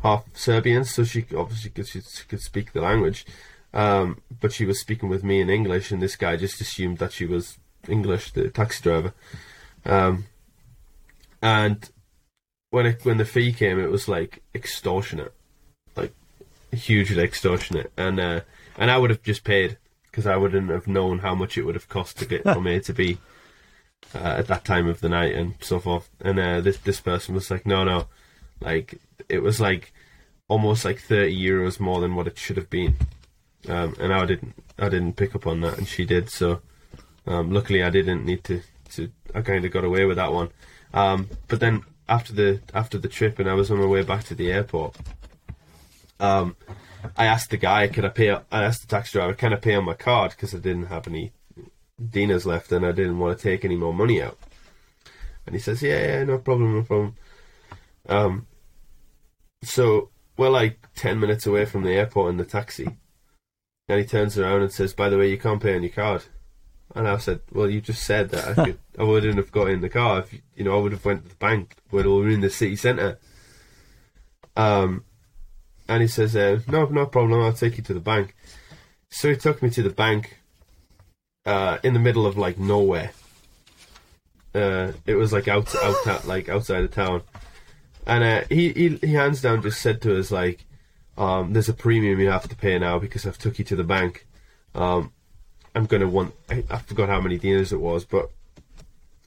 half 0.02 0.24
Serbian, 0.34 0.84
so 0.84 1.04
she 1.04 1.26
obviously 1.36 1.70
could 1.70 1.86
she, 1.86 2.00
could 2.28 2.40
speak 2.40 2.72
the 2.72 2.80
language. 2.80 3.26
Um, 3.74 4.20
but 4.40 4.52
she 4.52 4.64
was 4.64 4.80
speaking 4.80 5.08
with 5.08 5.24
me 5.24 5.40
in 5.40 5.50
English, 5.50 5.90
and 5.90 6.00
this 6.00 6.16
guy 6.16 6.36
just 6.36 6.60
assumed 6.60 6.98
that 6.98 7.12
she 7.12 7.26
was 7.26 7.58
English, 7.88 8.32
the 8.32 8.48
taxi 8.48 8.82
driver. 8.82 9.12
Um, 9.84 10.26
and 11.40 11.90
when 12.70 12.86
it, 12.86 13.04
when 13.04 13.18
the 13.18 13.24
fee 13.24 13.52
came, 13.52 13.78
it 13.78 13.90
was 13.90 14.08
like 14.08 14.42
extortionate, 14.54 15.34
like 15.96 16.14
hugely 16.70 17.22
extortionate, 17.22 17.92
and 17.96 18.20
uh, 18.20 18.40
and 18.78 18.90
I 18.90 18.98
would 18.98 19.10
have 19.10 19.22
just 19.22 19.44
paid 19.44 19.78
because 20.10 20.26
I 20.26 20.36
wouldn't 20.36 20.70
have 20.70 20.86
known 20.86 21.20
how 21.20 21.34
much 21.34 21.56
it 21.56 21.64
would 21.64 21.74
have 21.74 21.88
cost 21.88 22.18
to 22.18 22.26
get 22.26 22.42
from 22.42 22.66
A 22.66 22.80
to 22.80 22.92
B 22.92 23.18
uh, 24.14 24.34
at 24.38 24.46
that 24.48 24.64
time 24.64 24.88
of 24.88 25.00
the 25.00 25.08
night 25.08 25.34
and 25.34 25.54
so 25.60 25.78
forth. 25.80 26.08
And 26.20 26.38
uh, 26.38 26.60
this 26.60 26.78
this 26.78 27.00
person 27.00 27.34
was 27.34 27.50
like, 27.50 27.66
no, 27.66 27.84
no, 27.84 28.08
like 28.60 29.00
it 29.28 29.40
was 29.42 29.60
like 29.60 29.92
almost 30.48 30.84
like 30.84 31.00
thirty 31.00 31.36
euros 31.36 31.80
more 31.80 32.00
than 32.00 32.14
what 32.14 32.26
it 32.26 32.38
should 32.38 32.56
have 32.56 32.70
been, 32.70 32.96
um, 33.68 33.94
and 33.98 34.12
I 34.12 34.24
didn't 34.26 34.54
I 34.78 34.88
didn't 34.88 35.16
pick 35.16 35.34
up 35.34 35.46
on 35.46 35.60
that, 35.60 35.78
and 35.78 35.88
she 35.88 36.04
did. 36.04 36.30
So 36.30 36.60
um, 37.26 37.50
luckily, 37.52 37.82
I 37.82 37.90
didn't 37.90 38.24
need 38.24 38.44
to. 38.44 38.62
To 38.94 39.10
I 39.34 39.40
kind 39.40 39.64
of 39.64 39.72
got 39.72 39.84
away 39.84 40.04
with 40.04 40.18
that 40.18 40.34
one. 40.34 40.50
Um, 40.92 41.30
but 41.48 41.60
then 41.60 41.82
after 42.08 42.32
the 42.34 42.60
after 42.74 42.98
the 42.98 43.08
trip, 43.08 43.38
and 43.38 43.48
I 43.48 43.54
was 43.54 43.70
on 43.70 43.78
my 43.78 43.86
way 43.86 44.02
back 44.02 44.24
to 44.24 44.34
the 44.34 44.52
airport. 44.52 44.96
Um, 46.20 46.56
I 47.16 47.24
asked 47.24 47.50
the 47.50 47.56
guy, 47.56 47.88
"Could 47.88 48.04
I 48.04 48.10
pay?" 48.10 48.30
I 48.30 48.64
asked 48.64 48.82
the 48.82 48.88
taxi 48.88 49.18
driver, 49.18 49.34
"Can 49.34 49.52
I 49.52 49.56
pay 49.56 49.74
on 49.74 49.84
my 49.84 49.94
card?" 49.94 50.32
Because 50.32 50.54
I 50.54 50.58
didn't 50.58 50.86
have 50.86 51.08
any 51.08 51.32
dinas 52.10 52.46
left, 52.46 52.72
and 52.72 52.84
I 52.84 52.92
didn't 52.92 53.18
want 53.18 53.36
to 53.36 53.42
take 53.42 53.64
any 53.64 53.76
more 53.76 53.94
money 53.94 54.22
out. 54.22 54.38
And 55.46 55.54
he 55.54 55.60
says, 55.60 55.82
"Yeah, 55.82 56.00
yeah, 56.00 56.24
no 56.24 56.38
problem, 56.38 56.74
no 56.74 56.82
problem." 56.82 57.16
Um, 58.08 58.46
so 59.62 60.10
we're 60.36 60.50
like 60.50 60.86
ten 60.94 61.20
minutes 61.20 61.46
away 61.46 61.64
from 61.64 61.82
the 61.84 61.92
airport 61.92 62.30
in 62.30 62.36
the 62.36 62.44
taxi, 62.44 62.96
and 63.88 63.98
he 64.00 64.04
turns 64.06 64.38
around 64.38 64.62
and 64.62 64.72
says, 64.72 64.94
"By 64.94 65.08
the 65.08 65.18
way, 65.18 65.30
you 65.30 65.38
can't 65.38 65.62
pay 65.62 65.74
on 65.74 65.82
your 65.82 65.92
card." 65.92 66.24
And 66.94 67.08
I 67.08 67.16
said, 67.18 67.40
"Well, 67.52 67.70
you 67.70 67.80
just 67.80 68.04
said 68.04 68.30
that 68.30 68.48
I 68.58 68.64
could. 68.64 68.78
I 68.98 69.04
wouldn't 69.04 69.36
have 69.36 69.52
got 69.52 69.68
in 69.68 69.80
the 69.80 69.88
car. 69.88 70.20
If 70.20 70.34
you, 70.54 70.64
know, 70.64 70.76
I 70.76 70.80
would 70.80 70.92
have 70.92 71.04
went 71.04 71.24
to 71.24 71.30
the 71.30 71.36
bank, 71.36 71.76
were 71.90 72.28
in 72.28 72.40
the 72.40 72.50
city 72.50 72.76
centre." 72.76 73.18
Um, 74.56 75.04
and 75.88 76.02
he 76.02 76.08
says, 76.08 76.36
uh, 76.36 76.60
"No, 76.68 76.86
no 76.86 77.06
problem. 77.06 77.40
I'll 77.40 77.52
take 77.52 77.78
you 77.78 77.82
to 77.84 77.94
the 77.94 78.00
bank." 78.00 78.36
So 79.10 79.28
he 79.28 79.36
took 79.36 79.62
me 79.62 79.70
to 79.70 79.82
the 79.82 79.90
bank, 79.90 80.38
uh, 81.46 81.78
in 81.82 81.94
the 81.94 82.00
middle 82.00 82.26
of 82.26 82.36
like 82.36 82.58
nowhere. 82.58 83.12
Uh, 84.54 84.92
it 85.06 85.14
was 85.14 85.32
like 85.32 85.48
out, 85.48 85.74
out, 85.76 86.26
like 86.26 86.48
outside 86.48 86.84
of 86.84 86.90
town, 86.90 87.22
and 88.06 88.22
uh, 88.22 88.42
he, 88.48 88.72
he, 88.72 88.88
he 88.96 89.14
hands 89.14 89.40
down 89.40 89.62
just 89.62 89.80
said 89.80 90.02
to 90.02 90.18
us 90.18 90.30
like, 90.30 90.66
um, 91.16 91.52
"There's 91.52 91.70
a 91.70 91.74
premium 91.74 92.20
you 92.20 92.30
have 92.30 92.48
to 92.48 92.56
pay 92.56 92.78
now 92.78 92.98
because 92.98 93.26
I've 93.26 93.38
took 93.38 93.58
you 93.58 93.64
to 93.66 93.76
the 93.76 93.84
bank." 93.84 94.26
Um, 94.74 95.12
I'm 95.74 95.86
gonna 95.86 96.08
want. 96.08 96.34
I, 96.50 96.64
I 96.70 96.78
forgot 96.78 97.08
how 97.08 97.20
many 97.20 97.38
dinners 97.38 97.72
it 97.72 97.80
was, 97.80 98.04
but 98.04 98.30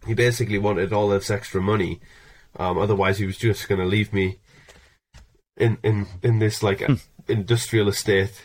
he 0.05 0.13
basically 0.13 0.59
wanted 0.59 0.93
all 0.93 1.09
this 1.09 1.31
extra 1.31 1.61
money. 1.61 1.99
Um, 2.57 2.77
otherwise, 2.77 3.17
he 3.17 3.25
was 3.25 3.37
just 3.37 3.67
gonna 3.67 3.85
leave 3.85 4.13
me 4.13 4.37
in 5.57 5.77
in 5.83 6.05
in 6.21 6.39
this 6.39 6.61
like 6.61 6.87
industrial 7.27 7.87
estate, 7.87 8.43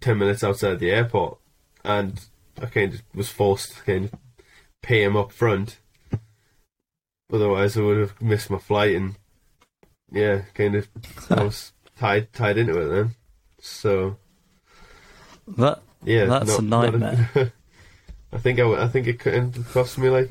ten 0.00 0.18
minutes 0.18 0.42
outside 0.42 0.80
the 0.80 0.90
airport, 0.90 1.38
and 1.84 2.20
I 2.60 2.66
kind 2.66 2.94
of 2.94 3.02
was 3.14 3.28
forced 3.28 3.72
to 3.72 3.82
kind 3.82 4.04
of 4.06 4.12
pay 4.82 5.02
him 5.02 5.16
up 5.16 5.32
front. 5.32 5.78
Otherwise, 7.32 7.76
I 7.76 7.80
would 7.80 7.98
have 7.98 8.20
missed 8.20 8.50
my 8.50 8.58
flight, 8.58 8.94
and 8.94 9.16
yeah, 10.10 10.42
kind 10.54 10.76
of 10.76 10.88
I 11.30 11.42
was 11.42 11.72
tied 11.96 12.32
tied 12.32 12.58
into 12.58 12.78
it 12.78 12.88
then. 12.88 13.14
So 13.60 14.16
That 15.48 15.82
yeah, 16.04 16.26
That's 16.26 16.58
a 16.58 16.62
nightmare. 16.62 17.52
I 18.32 18.38
think 18.38 18.58
I, 18.58 18.84
I 18.84 18.88
think 18.88 19.06
it 19.06 19.18
could 19.18 19.34
end 19.34 19.56
up 19.56 19.66
cost 19.66 19.96
me 19.96 20.08
like, 20.08 20.30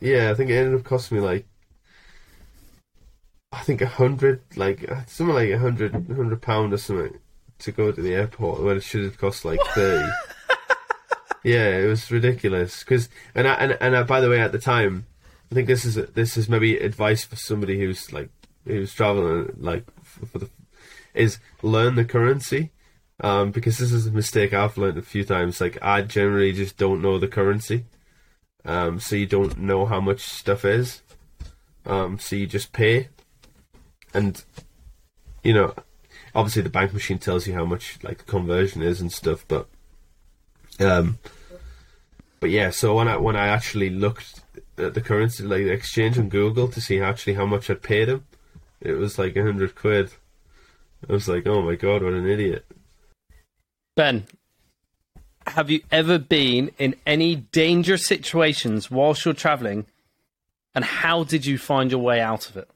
yeah, 0.00 0.30
I 0.30 0.34
think 0.34 0.50
it 0.50 0.56
ended 0.56 0.80
up 0.80 0.84
costing 0.84 1.18
me 1.18 1.22
like, 1.22 1.46
I 3.52 3.60
think 3.60 3.80
a 3.82 3.86
hundred, 3.86 4.42
like 4.56 4.90
uh, 4.90 5.04
something 5.06 5.34
like 5.34 5.50
a 5.50 5.58
hundred 5.58 5.92
hundred 5.92 6.42
pound 6.42 6.72
or 6.72 6.78
something 6.78 7.18
to 7.58 7.72
go 7.72 7.92
to 7.92 8.02
the 8.02 8.14
airport 8.14 8.62
when 8.62 8.76
it 8.76 8.82
should 8.82 9.04
have 9.04 9.18
cost 9.18 9.44
like 9.44 9.60
thirty. 9.74 10.10
Yeah, 11.46 11.78
it 11.78 11.86
was 11.86 12.10
ridiculous. 12.10 12.82
Cause 12.82 13.08
and 13.32 13.46
I, 13.46 13.54
and 13.54 13.78
and 13.80 13.96
I, 13.96 14.02
by 14.02 14.20
the 14.20 14.28
way, 14.28 14.40
at 14.40 14.50
the 14.50 14.58
time, 14.58 15.06
I 15.50 15.54
think 15.54 15.68
this 15.68 15.84
is 15.84 15.94
this 15.94 16.36
is 16.36 16.48
maybe 16.48 16.76
advice 16.76 17.24
for 17.24 17.36
somebody 17.36 17.78
who's 17.78 18.12
like 18.12 18.30
who's 18.64 18.92
traveling 18.92 19.54
like 19.56 19.84
for, 20.02 20.26
for 20.26 20.38
the 20.40 20.50
is 21.14 21.38
learn 21.62 21.94
the 21.94 22.04
currency 22.04 22.72
um, 23.20 23.52
because 23.52 23.78
this 23.78 23.92
is 23.92 24.08
a 24.08 24.10
mistake 24.10 24.52
I've 24.52 24.76
learned 24.76 24.98
a 24.98 25.02
few 25.02 25.22
times. 25.22 25.60
Like 25.60 25.78
I 25.80 26.02
generally 26.02 26.52
just 26.52 26.78
don't 26.78 27.00
know 27.00 27.16
the 27.16 27.28
currency, 27.28 27.84
um, 28.64 28.98
so 28.98 29.14
you 29.14 29.26
don't 29.26 29.56
know 29.56 29.86
how 29.86 30.00
much 30.00 30.22
stuff 30.22 30.64
is. 30.64 31.02
Um, 31.86 32.18
so 32.18 32.34
you 32.34 32.48
just 32.48 32.72
pay, 32.72 33.08
and 34.12 34.42
you 35.44 35.54
know, 35.54 35.74
obviously 36.34 36.62
the 36.62 36.70
bank 36.70 36.92
machine 36.92 37.20
tells 37.20 37.46
you 37.46 37.54
how 37.54 37.64
much 37.64 37.98
like 38.02 38.18
the 38.18 38.24
conversion 38.24 38.82
is 38.82 39.00
and 39.00 39.12
stuff, 39.12 39.44
but 39.46 39.68
um, 40.80 41.18
but 42.40 42.50
yeah. 42.50 42.70
So 42.70 42.96
when 42.96 43.08
I 43.08 43.16
when 43.16 43.36
I 43.36 43.48
actually 43.48 43.90
looked 43.90 44.42
at 44.78 44.94
the 44.94 45.00
currency, 45.00 45.44
like 45.44 45.64
the 45.64 45.70
exchange 45.70 46.18
on 46.18 46.28
Google 46.28 46.68
to 46.68 46.80
see 46.80 47.00
actually 47.00 47.34
how 47.34 47.46
much 47.46 47.70
I'd 47.70 47.82
paid 47.82 48.08
him, 48.08 48.24
it 48.80 48.92
was 48.92 49.18
like 49.18 49.36
a 49.36 49.42
hundred 49.42 49.74
quid. 49.74 50.12
I 51.08 51.12
was 51.12 51.28
like, 51.28 51.46
oh 51.46 51.62
my 51.62 51.74
god, 51.74 52.02
what 52.02 52.12
an 52.12 52.28
idiot. 52.28 52.64
Ben, 53.94 54.26
have 55.46 55.70
you 55.70 55.80
ever 55.90 56.18
been 56.18 56.70
in 56.78 56.94
any 57.06 57.36
dangerous 57.36 58.04
situations 58.04 58.90
whilst 58.90 59.24
you're 59.24 59.34
traveling? 59.34 59.86
And 60.74 60.84
how 60.84 61.24
did 61.24 61.46
you 61.46 61.56
find 61.56 61.90
your 61.90 62.00
way 62.00 62.20
out 62.20 62.50
of 62.50 62.56
it? 62.58 62.70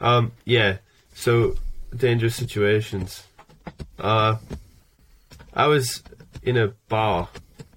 Um, 0.00 0.32
yeah. 0.44 0.78
So 1.14 1.56
dangerous 1.94 2.36
situations. 2.36 3.24
Uh, 3.98 4.36
I 5.52 5.66
was 5.66 6.02
in 6.42 6.56
a 6.56 6.68
bar, 6.88 7.28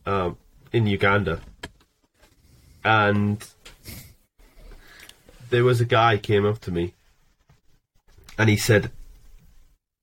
um, 0.05 0.37
in 0.71 0.87
Uganda, 0.87 1.41
and 2.83 3.45
there 5.49 5.63
was 5.63 5.81
a 5.81 5.85
guy 5.85 6.17
came 6.17 6.45
up 6.45 6.59
to 6.61 6.71
me, 6.71 6.93
and 8.37 8.49
he 8.49 8.57
said, 8.57 8.91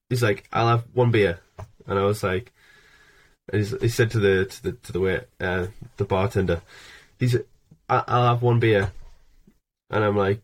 "He's 0.08 0.22
like, 0.22 0.48
I'll 0.52 0.68
have 0.68 0.84
one 0.92 1.10
beer," 1.10 1.40
and 1.86 1.98
I 1.98 2.04
was 2.04 2.22
like, 2.22 2.52
he 3.52 3.88
said 3.88 4.10
to 4.12 4.18
the 4.18 4.44
to 4.44 4.62
the 4.62 4.72
to 4.72 4.92
the 4.92 5.00
wait, 5.00 5.22
uh, 5.40 5.66
the 5.96 6.04
bartender, 6.04 6.62
he's, 7.18 7.36
"I- 7.88 8.04
"I'll 8.06 8.28
have 8.28 8.42
one 8.42 8.60
beer," 8.60 8.92
and 9.90 10.04
I'm 10.04 10.16
like, 10.16 10.42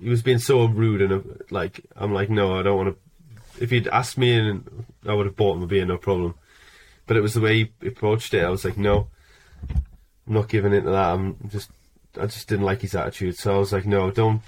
he 0.00 0.08
was 0.08 0.22
being 0.22 0.38
so 0.38 0.64
rude 0.64 1.02
and 1.02 1.12
uh, 1.12 1.20
like 1.50 1.80
I'm 1.96 2.12
like 2.12 2.30
no 2.30 2.58
I 2.58 2.62
don't 2.62 2.76
want 2.76 2.96
to 2.96 3.62
if 3.62 3.70
he'd 3.70 3.88
asked 3.88 4.18
me 4.18 4.38
and 4.38 4.84
I 5.06 5.14
would 5.14 5.26
have 5.26 5.36
bought 5.36 5.56
him 5.56 5.62
a 5.64 5.66
beer 5.66 5.84
no 5.84 5.98
problem 5.98 6.34
but 7.08 7.16
it 7.16 7.22
was 7.22 7.34
the 7.34 7.40
way 7.40 7.56
he 7.56 7.88
approached 7.88 8.32
it. 8.34 8.44
I 8.44 8.50
was 8.50 8.64
like 8.64 8.78
no 8.78 9.08
I'm 10.26 10.34
not 10.34 10.48
giving 10.48 10.74
into 10.74 10.90
that. 10.90 11.14
I'm 11.14 11.36
just 11.48 11.70
I 12.16 12.26
just 12.26 12.48
didn't 12.48 12.66
like 12.66 12.82
his 12.82 12.94
attitude. 12.94 13.36
So 13.36 13.56
I 13.56 13.58
was 13.58 13.72
like 13.72 13.86
no 13.86 14.12
don't 14.12 14.42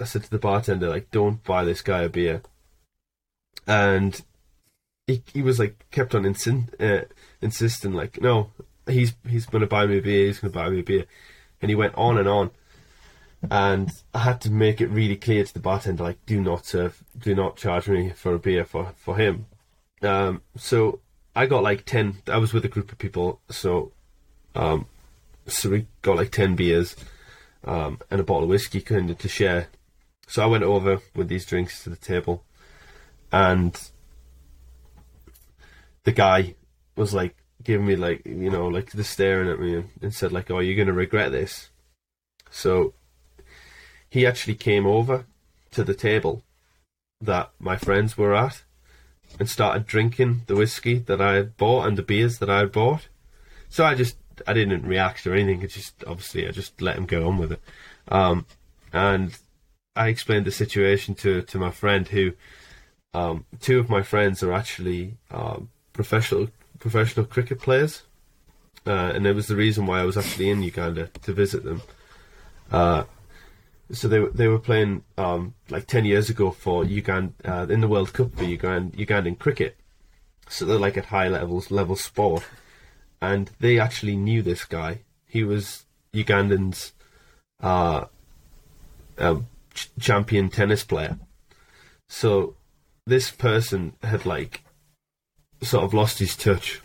I 0.00 0.04
said 0.04 0.24
to 0.24 0.30
the 0.30 0.38
bartender 0.38 0.88
like 0.88 1.12
don't 1.12 1.44
buy 1.44 1.64
this 1.64 1.82
guy 1.82 2.02
a 2.02 2.08
beer. 2.08 2.42
And 3.66 4.20
he 5.06 5.22
he 5.32 5.42
was 5.42 5.60
like 5.60 5.88
kept 5.92 6.14
on 6.14 6.24
insin- 6.24 6.74
uh, 6.80 7.04
insisting 7.40 7.92
like 7.92 8.20
no 8.20 8.50
he's 8.88 9.14
he's 9.28 9.46
gonna 9.46 9.66
buy 9.66 9.86
me 9.86 9.98
a 9.98 10.02
beer 10.02 10.26
he's 10.26 10.40
gonna 10.40 10.52
buy 10.52 10.68
me 10.70 10.80
a 10.80 10.84
beer. 10.84 11.04
And 11.60 11.70
he 11.70 11.74
went 11.74 11.94
on 11.94 12.18
and 12.18 12.28
on. 12.28 12.50
And 13.50 13.90
I 14.12 14.20
had 14.20 14.40
to 14.42 14.50
make 14.50 14.80
it 14.80 14.88
really 14.88 15.14
clear 15.14 15.44
to 15.44 15.54
the 15.54 15.60
bartender, 15.60 16.02
like, 16.02 16.24
do 16.26 16.40
not 16.40 16.66
serve, 16.66 17.04
do 17.16 17.36
not 17.36 17.56
charge 17.56 17.88
me 17.88 18.10
for 18.10 18.34
a 18.34 18.38
beer 18.38 18.64
for 18.64 18.92
for 18.96 19.16
him. 19.16 19.46
Um, 20.02 20.42
so 20.56 21.00
I 21.38 21.46
got 21.46 21.62
like 21.62 21.84
ten. 21.84 22.16
I 22.26 22.38
was 22.38 22.52
with 22.52 22.64
a 22.64 22.68
group 22.68 22.90
of 22.90 22.98
people, 22.98 23.40
so 23.48 23.92
um, 24.56 24.86
so 25.46 25.70
we 25.70 25.86
got 26.02 26.16
like 26.16 26.32
ten 26.32 26.56
beers 26.56 26.96
um, 27.62 28.00
and 28.10 28.20
a 28.20 28.24
bottle 28.24 28.42
of 28.42 28.48
whiskey 28.48 28.80
kind 28.80 29.08
of 29.08 29.18
to 29.18 29.28
share. 29.28 29.68
So 30.26 30.42
I 30.42 30.46
went 30.46 30.64
over 30.64 30.98
with 31.14 31.28
these 31.28 31.46
drinks 31.46 31.84
to 31.84 31.90
the 31.90 31.96
table, 31.96 32.42
and 33.30 33.80
the 36.02 36.10
guy 36.10 36.56
was 36.96 37.14
like 37.14 37.36
giving 37.62 37.86
me 37.86 37.94
like 37.94 38.26
you 38.26 38.50
know 38.50 38.66
like 38.66 38.90
the 38.90 39.04
staring 39.04 39.48
at 39.48 39.60
me 39.60 39.76
and, 39.76 39.90
and 40.02 40.12
said 40.12 40.32
like, 40.32 40.50
"Oh, 40.50 40.58
you're 40.58 40.76
gonna 40.76 40.92
regret 40.92 41.30
this." 41.30 41.70
So 42.50 42.94
he 44.10 44.26
actually 44.26 44.56
came 44.56 44.88
over 44.88 45.24
to 45.70 45.84
the 45.84 45.94
table 45.94 46.42
that 47.20 47.52
my 47.60 47.76
friends 47.76 48.18
were 48.18 48.34
at 48.34 48.64
and 49.38 49.48
started 49.48 49.86
drinking 49.86 50.42
the 50.46 50.56
whiskey 50.56 50.98
that 50.98 51.20
I 51.20 51.34
had 51.34 51.56
bought 51.56 51.86
and 51.86 51.96
the 51.96 52.02
beers 52.02 52.38
that 52.38 52.50
I 52.50 52.58
had 52.58 52.72
bought. 52.72 53.08
So 53.68 53.84
I 53.84 53.94
just 53.94 54.16
I 54.46 54.52
didn't 54.52 54.86
react 54.86 55.26
or 55.26 55.34
anything. 55.34 55.62
It 55.62 55.68
just 55.68 56.04
obviously 56.06 56.46
I 56.46 56.50
just 56.50 56.80
let 56.80 56.96
him 56.96 57.06
go 57.06 57.28
on 57.28 57.38
with 57.38 57.52
it. 57.52 57.60
Um, 58.08 58.46
and 58.92 59.36
I 59.94 60.08
explained 60.08 60.46
the 60.46 60.52
situation 60.52 61.14
to 61.16 61.42
to 61.42 61.58
my 61.58 61.70
friend 61.70 62.08
who 62.08 62.32
um, 63.14 63.44
two 63.60 63.78
of 63.78 63.88
my 63.88 64.02
friends 64.02 64.42
are 64.42 64.52
actually 64.52 65.16
um, 65.30 65.70
professional 65.92 66.48
professional 66.78 67.26
cricket 67.26 67.60
players, 67.60 68.02
uh, 68.86 69.12
and 69.14 69.26
it 69.26 69.34
was 69.34 69.48
the 69.48 69.56
reason 69.56 69.86
why 69.86 70.00
I 70.00 70.04
was 70.04 70.16
actually 70.16 70.50
in 70.50 70.62
Uganda 70.62 71.08
to 71.22 71.32
visit 71.32 71.64
them. 71.64 71.82
Uh, 72.70 73.04
so 73.90 74.08
they 74.08 74.24
they 74.26 74.48
were 74.48 74.58
playing 74.58 75.04
um, 75.16 75.54
like 75.70 75.86
ten 75.86 76.04
years 76.04 76.28
ago 76.28 76.50
for 76.50 76.84
Uganda 76.84 77.32
uh, 77.44 77.66
in 77.68 77.80
the 77.80 77.88
World 77.88 78.12
Cup 78.12 78.34
for 78.34 78.44
Uganda 78.44 78.96
Ugandan 78.96 79.38
cricket. 79.38 79.76
So 80.48 80.64
they're 80.64 80.78
like 80.78 80.96
at 80.96 81.06
high 81.06 81.28
levels 81.28 81.70
level 81.70 81.96
sport, 81.96 82.44
and 83.20 83.50
they 83.60 83.78
actually 83.78 84.16
knew 84.16 84.42
this 84.42 84.64
guy. 84.64 85.00
He 85.26 85.44
was 85.44 85.84
Ugandan's 86.14 86.92
uh, 87.62 88.06
um, 89.18 89.46
ch- 89.74 89.90
champion 89.98 90.48
tennis 90.48 90.84
player. 90.84 91.18
So 92.08 92.56
this 93.06 93.30
person 93.30 93.94
had 94.02 94.26
like 94.26 94.64
sort 95.62 95.84
of 95.84 95.94
lost 95.94 96.18
his 96.18 96.36
touch 96.36 96.80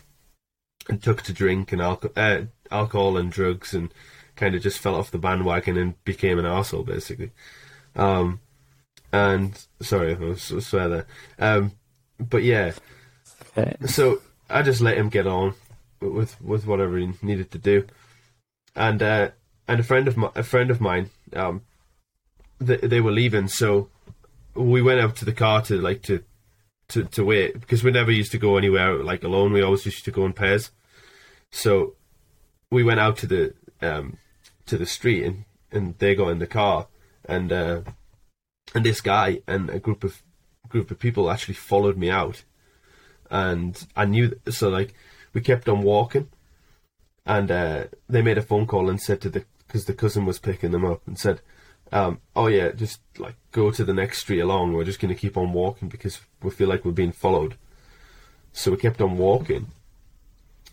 and 0.88 1.02
took 1.02 1.22
to 1.22 1.32
drink 1.32 1.72
and 1.72 1.80
alcohol, 1.80 2.12
uh, 2.16 2.42
alcohol 2.70 3.16
and 3.16 3.30
drugs 3.30 3.72
and 3.74 3.92
kind 4.36 4.54
of 4.54 4.62
just 4.62 4.78
fell 4.78 4.94
off 4.94 5.10
the 5.10 5.18
bandwagon 5.18 5.76
and 5.76 6.02
became 6.04 6.38
an 6.38 6.44
arsehole 6.44 6.84
basically. 6.86 7.30
Um, 7.96 8.40
and 9.12 9.64
sorry, 9.80 10.14
I 10.14 10.18
was, 10.18 10.52
I 10.52 10.58
swear 10.58 10.88
there. 10.88 11.06
Um, 11.38 11.72
but 12.18 12.42
yeah, 12.42 12.72
Okay. 13.56 13.76
so 13.86 14.20
I 14.50 14.62
just 14.62 14.80
let 14.80 14.96
him 14.98 15.08
get 15.08 15.26
on 15.26 15.54
with 16.00 16.40
with 16.40 16.66
whatever 16.66 16.98
he 16.98 17.12
needed 17.22 17.50
to 17.52 17.58
do, 17.58 17.86
and 18.74 19.02
uh, 19.02 19.30
and 19.68 19.80
a 19.80 19.84
friend 19.84 20.08
of 20.08 20.16
my, 20.16 20.30
a 20.34 20.42
friend 20.42 20.70
of 20.70 20.80
mine, 20.80 21.10
um, 21.34 21.62
they, 22.58 22.76
they 22.78 23.00
were 23.00 23.12
leaving, 23.12 23.46
so 23.48 23.88
we 24.54 24.82
went 24.82 25.00
out 25.00 25.16
to 25.16 25.24
the 25.24 25.32
car 25.32 25.62
to 25.62 25.80
like 25.80 26.02
to 26.02 26.24
to 26.88 27.04
to 27.04 27.24
wait 27.24 27.58
because 27.60 27.84
we 27.84 27.90
never 27.92 28.10
used 28.10 28.32
to 28.32 28.38
go 28.38 28.56
anywhere 28.56 28.94
like 29.02 29.22
alone. 29.22 29.52
We 29.52 29.62
always 29.62 29.86
used 29.86 30.04
to 30.04 30.10
go 30.10 30.26
in 30.26 30.32
pairs. 30.32 30.70
So 31.52 31.94
we 32.70 32.82
went 32.82 33.00
out 33.00 33.16
to 33.18 33.26
the 33.26 33.54
um, 33.80 34.18
to 34.66 34.78
the 34.78 34.86
street 34.86 35.24
and, 35.24 35.44
and 35.70 35.98
they 35.98 36.14
got 36.14 36.28
in 36.28 36.38
the 36.38 36.46
car 36.46 36.88
and 37.24 37.52
uh, 37.52 37.80
and 38.74 38.84
this 38.84 39.00
guy 39.00 39.40
and 39.46 39.70
a 39.70 39.78
group 39.78 40.04
of 40.04 40.22
group 40.68 40.90
of 40.90 40.98
people 40.98 41.30
actually 41.30 41.54
followed 41.54 41.96
me 41.96 42.10
out. 42.10 42.44
And 43.30 43.86
I 43.96 44.04
knew 44.04 44.38
so 44.48 44.68
like 44.68 44.94
we 45.32 45.40
kept 45.40 45.68
on 45.68 45.82
walking 45.82 46.28
and 47.26 47.50
uh, 47.50 47.84
they 48.08 48.22
made 48.22 48.38
a 48.38 48.42
phone 48.42 48.66
call 48.66 48.88
and 48.88 49.00
said 49.00 49.20
to 49.22 49.30
the 49.30 49.44
because 49.66 49.86
the 49.86 49.94
cousin 49.94 50.24
was 50.24 50.38
picking 50.38 50.70
them 50.70 50.84
up 50.84 51.00
and 51.06 51.18
said 51.18 51.40
um, 51.90 52.20
oh 52.36 52.46
yeah 52.46 52.70
just 52.70 53.00
like 53.18 53.34
go 53.50 53.70
to 53.70 53.84
the 53.84 53.94
next 53.94 54.18
street 54.18 54.40
along. 54.40 54.72
We're 54.72 54.84
just 54.84 55.00
going 55.00 55.14
to 55.14 55.20
keep 55.20 55.36
on 55.36 55.52
walking 55.52 55.88
because 55.88 56.20
we 56.42 56.50
feel 56.50 56.68
like 56.68 56.84
we're 56.84 56.92
being 56.92 57.12
followed. 57.12 57.56
So 58.52 58.70
we 58.70 58.76
kept 58.76 59.00
on 59.00 59.18
walking 59.18 59.68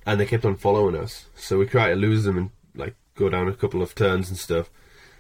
and 0.06 0.20
they 0.20 0.26
kept 0.26 0.46
on 0.46 0.56
following 0.56 0.96
us. 0.96 1.26
So 1.36 1.58
we 1.58 1.66
tried 1.66 1.90
to 1.90 1.96
lose 1.96 2.24
them 2.24 2.38
and 2.38 2.50
like 2.76 2.96
go 3.16 3.30
down 3.30 3.48
a 3.48 3.54
couple 3.54 3.82
of 3.82 3.96
turns 3.96 4.30
and 4.30 4.38
stuff 4.38 4.70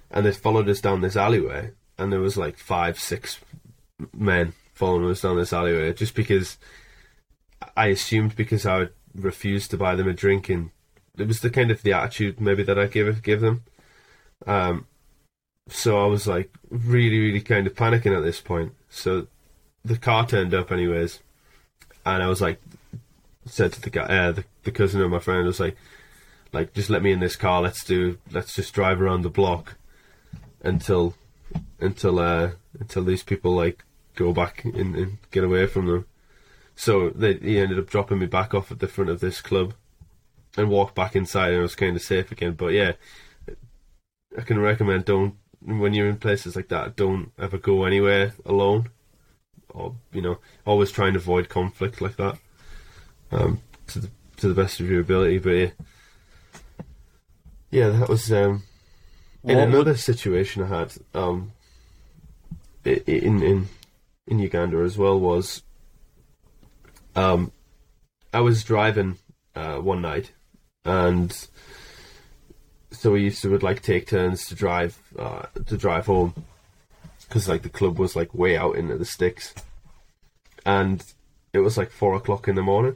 and 0.09 0.25
they 0.25 0.31
followed 0.31 0.69
us 0.69 0.81
down 0.81 1.01
this 1.01 1.15
alleyway 1.15 1.71
and 1.97 2.11
there 2.11 2.19
was 2.19 2.37
like 2.37 2.57
five 2.57 2.99
six 2.99 3.39
men 4.13 4.53
following 4.73 5.09
us 5.09 5.21
down 5.21 5.37
this 5.37 5.53
alleyway 5.53 5.93
just 5.93 6.15
because 6.15 6.57
I 7.75 7.87
assumed 7.87 8.35
because 8.35 8.65
I 8.65 8.79
would 8.79 8.93
refuse 9.15 9.67
to 9.69 9.77
buy 9.77 9.95
them 9.95 10.07
a 10.07 10.13
drink, 10.13 10.49
and 10.49 10.71
it 11.17 11.27
was 11.27 11.41
the 11.41 11.49
kind 11.49 11.71
of 11.71 11.83
the 11.83 11.93
attitude 11.93 12.41
maybe 12.41 12.63
that 12.63 12.79
I 12.79 12.87
give 12.87 13.21
give 13.21 13.41
them. 13.41 13.63
Um, 14.47 14.87
so 15.69 16.03
I 16.03 16.07
was 16.07 16.27
like 16.27 16.51
really, 16.69 17.19
really 17.19 17.41
kind 17.41 17.67
of 17.67 17.75
panicking 17.75 18.15
at 18.15 18.23
this 18.23 18.41
point. 18.41 18.73
So 18.89 19.27
the 19.85 19.97
car 19.97 20.25
turned 20.25 20.53
up 20.53 20.71
anyways, 20.71 21.19
and 22.05 22.23
I 22.23 22.27
was 22.27 22.41
like, 22.41 22.61
said 23.45 23.73
to 23.73 23.81
the 23.81 23.89
guy, 23.89 24.03
uh, 24.03 24.31
the, 24.31 24.45
the 24.63 24.71
cousin 24.71 25.01
of 25.01 25.11
my 25.11 25.19
friend, 25.19 25.45
was 25.45 25.59
like, 25.59 25.77
like 26.53 26.73
just 26.73 26.89
let 26.89 27.03
me 27.03 27.11
in 27.11 27.19
this 27.19 27.35
car. 27.35 27.61
Let's 27.61 27.83
do, 27.83 28.17
let's 28.31 28.53
just 28.53 28.73
drive 28.73 29.01
around 29.01 29.21
the 29.21 29.29
block 29.29 29.77
until, 30.61 31.15
until, 31.79 32.19
uh, 32.19 32.51
until 32.79 33.03
these 33.03 33.23
people 33.23 33.53
like 33.53 33.83
go 34.15 34.33
back 34.33 34.63
and, 34.63 34.95
and 34.95 35.17
get 35.31 35.43
away 35.43 35.67
from 35.67 35.87
them. 35.87 36.05
So 36.75 37.09
they, 37.09 37.33
he 37.35 37.59
ended 37.59 37.79
up 37.79 37.89
dropping 37.89 38.19
me 38.19 38.25
back 38.25 38.53
off 38.53 38.71
at 38.71 38.79
the 38.79 38.87
front 38.87 39.09
of 39.09 39.19
this 39.19 39.41
club 39.41 39.73
and 40.57 40.69
walked 40.69 40.95
back 40.95 41.15
inside 41.15 41.49
and 41.49 41.59
I 41.59 41.61
was 41.61 41.75
kind 41.75 41.95
of 41.95 42.01
safe 42.01 42.31
again. 42.31 42.53
But 42.53 42.73
yeah, 42.73 42.93
I 44.37 44.41
can 44.41 44.59
recommend 44.59 45.05
don't, 45.05 45.35
when 45.63 45.93
you're 45.93 46.09
in 46.09 46.17
places 46.17 46.55
like 46.55 46.69
that, 46.69 46.95
don't 46.95 47.31
ever 47.37 47.57
go 47.57 47.83
anywhere 47.83 48.33
alone. 48.45 48.89
Or, 49.69 49.95
you 50.11 50.21
know, 50.21 50.39
always 50.65 50.91
try 50.91 51.07
and 51.07 51.15
avoid 51.15 51.47
conflict 51.47 52.01
like 52.01 52.17
that. 52.17 52.37
Um, 53.31 53.61
to 53.87 53.99
the, 53.99 54.09
to 54.37 54.47
the 54.47 54.53
best 54.53 54.79
of 54.79 54.89
your 54.89 55.01
ability. 55.01 55.37
But 55.37 55.49
yeah, 55.51 55.69
yeah 57.71 57.89
that 57.89 58.09
was, 58.09 58.31
um, 58.31 58.63
in 59.43 59.55
What 59.57 59.67
would- 59.67 59.67
another 59.75 59.95
situation 59.95 60.63
I 60.63 60.67
had, 60.67 60.93
um, 61.13 61.53
in, 62.85 63.41
in, 63.43 63.67
in 64.27 64.39
Uganda 64.39 64.77
as 64.79 64.97
well 64.97 65.19
was 65.19 65.63
um, 67.15 67.51
I 68.33 68.39
was 68.41 68.63
driving 68.63 69.17
uh, 69.55 69.77
one 69.77 70.01
night, 70.01 70.31
and 70.85 71.47
so 72.91 73.11
we 73.11 73.23
used 73.23 73.41
to 73.41 73.49
would 73.49 73.63
like 73.63 73.81
take 73.81 74.07
turns 74.07 74.45
to 74.47 74.55
drive 74.55 74.97
uh, 75.19 75.43
to 75.65 75.77
drive 75.77 76.05
home 76.05 76.33
because 77.27 77.49
like 77.49 77.61
the 77.63 77.69
club 77.69 77.99
was 77.99 78.15
like 78.15 78.33
way 78.33 78.55
out 78.57 78.75
into 78.77 78.97
the 78.97 79.05
sticks, 79.05 79.53
and 80.65 81.03
it 81.53 81.59
was 81.59 81.77
like 81.77 81.91
four 81.91 82.15
o'clock 82.15 82.47
in 82.47 82.55
the 82.55 82.61
morning. 82.61 82.95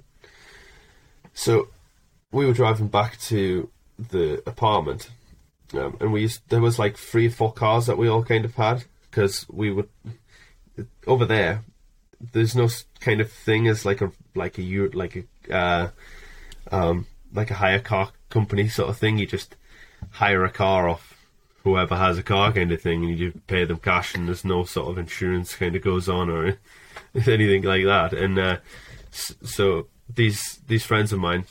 So 1.33 1.67
we 2.31 2.45
were 2.45 2.53
driving 2.53 2.87
back 2.87 3.19
to 3.23 3.69
the 3.97 4.41
apartment, 4.47 5.09
um, 5.73 5.97
and 5.99 6.13
we 6.13 6.21
used, 6.21 6.41
there 6.49 6.61
was 6.61 6.77
like 6.79 6.97
three 6.97 7.27
or 7.27 7.31
four 7.31 7.51
cars 7.51 7.85
that 7.87 7.97
we 7.97 8.07
all 8.07 8.23
kind 8.23 8.45
of 8.45 8.55
had 8.55 8.83
because 9.09 9.45
we 9.49 9.71
would 9.71 9.89
over 11.07 11.25
there 11.25 11.63
there's 12.31 12.55
no 12.55 12.69
kind 12.99 13.21
of 13.21 13.31
thing 13.31 13.67
as 13.67 13.85
like 13.85 14.01
a 14.01 14.11
like 14.33 14.57
a 14.59 14.89
like 14.93 15.15
a 15.49 15.53
uh, 15.53 15.89
um, 16.71 17.07
like 17.33 17.51
a 17.51 17.55
hire 17.55 17.79
car 17.79 18.11
company 18.29 18.67
sort 18.67 18.89
of 18.89 18.97
thing. 18.97 19.17
You 19.17 19.25
just 19.25 19.55
hire 20.11 20.43
a 20.43 20.51
car 20.51 20.87
off 20.87 21.13
whoever 21.63 21.95
has 21.95 22.17
a 22.17 22.23
car 22.23 22.51
kind 22.51 22.71
of 22.71 22.81
thing, 22.81 23.03
and 23.03 23.17
you 23.17 23.41
pay 23.47 23.65
them 23.65 23.77
cash, 23.77 24.15
and 24.15 24.27
there's 24.27 24.45
no 24.45 24.63
sort 24.63 24.89
of 24.89 24.97
insurance 24.97 25.55
kind 25.55 25.75
of 25.75 25.81
goes 25.81 26.09
on 26.09 26.29
or 26.29 26.57
anything 27.15 27.63
like 27.63 27.85
that. 27.85 28.13
And 28.13 28.39
uh, 28.39 28.57
so 29.11 29.87
these 30.13 30.59
these 30.67 30.85
friends 30.85 31.13
of 31.13 31.19
mine, 31.19 31.45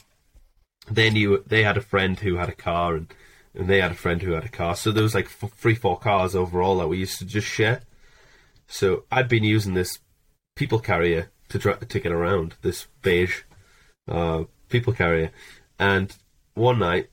they 0.90 1.10
knew 1.10 1.42
they 1.46 1.62
had 1.62 1.76
a 1.76 1.82
friend 1.82 2.18
who 2.18 2.36
had 2.36 2.48
a 2.48 2.54
car, 2.54 2.94
and 2.96 3.14
and 3.54 3.68
they 3.68 3.80
had 3.80 3.92
a 3.92 3.94
friend 3.94 4.22
who 4.22 4.32
had 4.32 4.44
a 4.44 4.48
car. 4.48 4.74
So 4.76 4.90
there 4.90 5.02
was 5.02 5.14
like 5.14 5.26
f- 5.26 5.52
three, 5.56 5.74
four 5.74 5.98
cars 5.98 6.34
overall 6.34 6.78
that 6.78 6.88
we 6.88 6.98
used 6.98 7.18
to 7.18 7.24
just 7.24 7.46
share. 7.46 7.82
So 8.66 9.04
I'd 9.10 9.28
been 9.28 9.44
using 9.44 9.74
this 9.74 9.98
people 10.56 10.78
carrier 10.78 11.30
to 11.50 11.58
dri- 11.58 11.86
to 11.88 12.00
get 12.00 12.12
around 12.12 12.54
this 12.62 12.86
beige 13.02 13.42
uh, 14.08 14.44
people 14.68 14.92
carrier, 14.92 15.30
and 15.78 16.16
one 16.54 16.78
night 16.78 17.10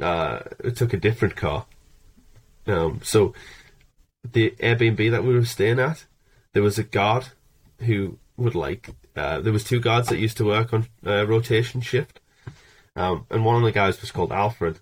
uh, 0.00 0.40
it 0.62 0.76
took 0.76 0.92
a 0.92 0.98
different 0.98 1.36
car. 1.36 1.66
Um, 2.66 3.00
so 3.02 3.34
the 4.32 4.50
Airbnb 4.60 5.10
that 5.10 5.24
we 5.24 5.34
were 5.34 5.44
staying 5.44 5.78
at, 5.78 6.04
there 6.52 6.62
was 6.62 6.78
a 6.78 6.82
guard 6.82 7.28
who 7.80 8.18
would 8.36 8.54
like. 8.54 8.90
Uh, 9.16 9.40
there 9.40 9.52
was 9.52 9.64
two 9.64 9.80
guards 9.80 10.08
that 10.08 10.18
used 10.18 10.36
to 10.36 10.44
work 10.44 10.72
on 10.72 10.86
uh, 11.06 11.26
rotation 11.26 11.80
shift, 11.80 12.20
um, 12.98 13.26
and 13.30 13.44
one 13.44 13.56
of 13.56 13.62
the 13.62 13.72
guys 13.72 14.00
was 14.00 14.10
called 14.10 14.32
Alfred, 14.32 14.80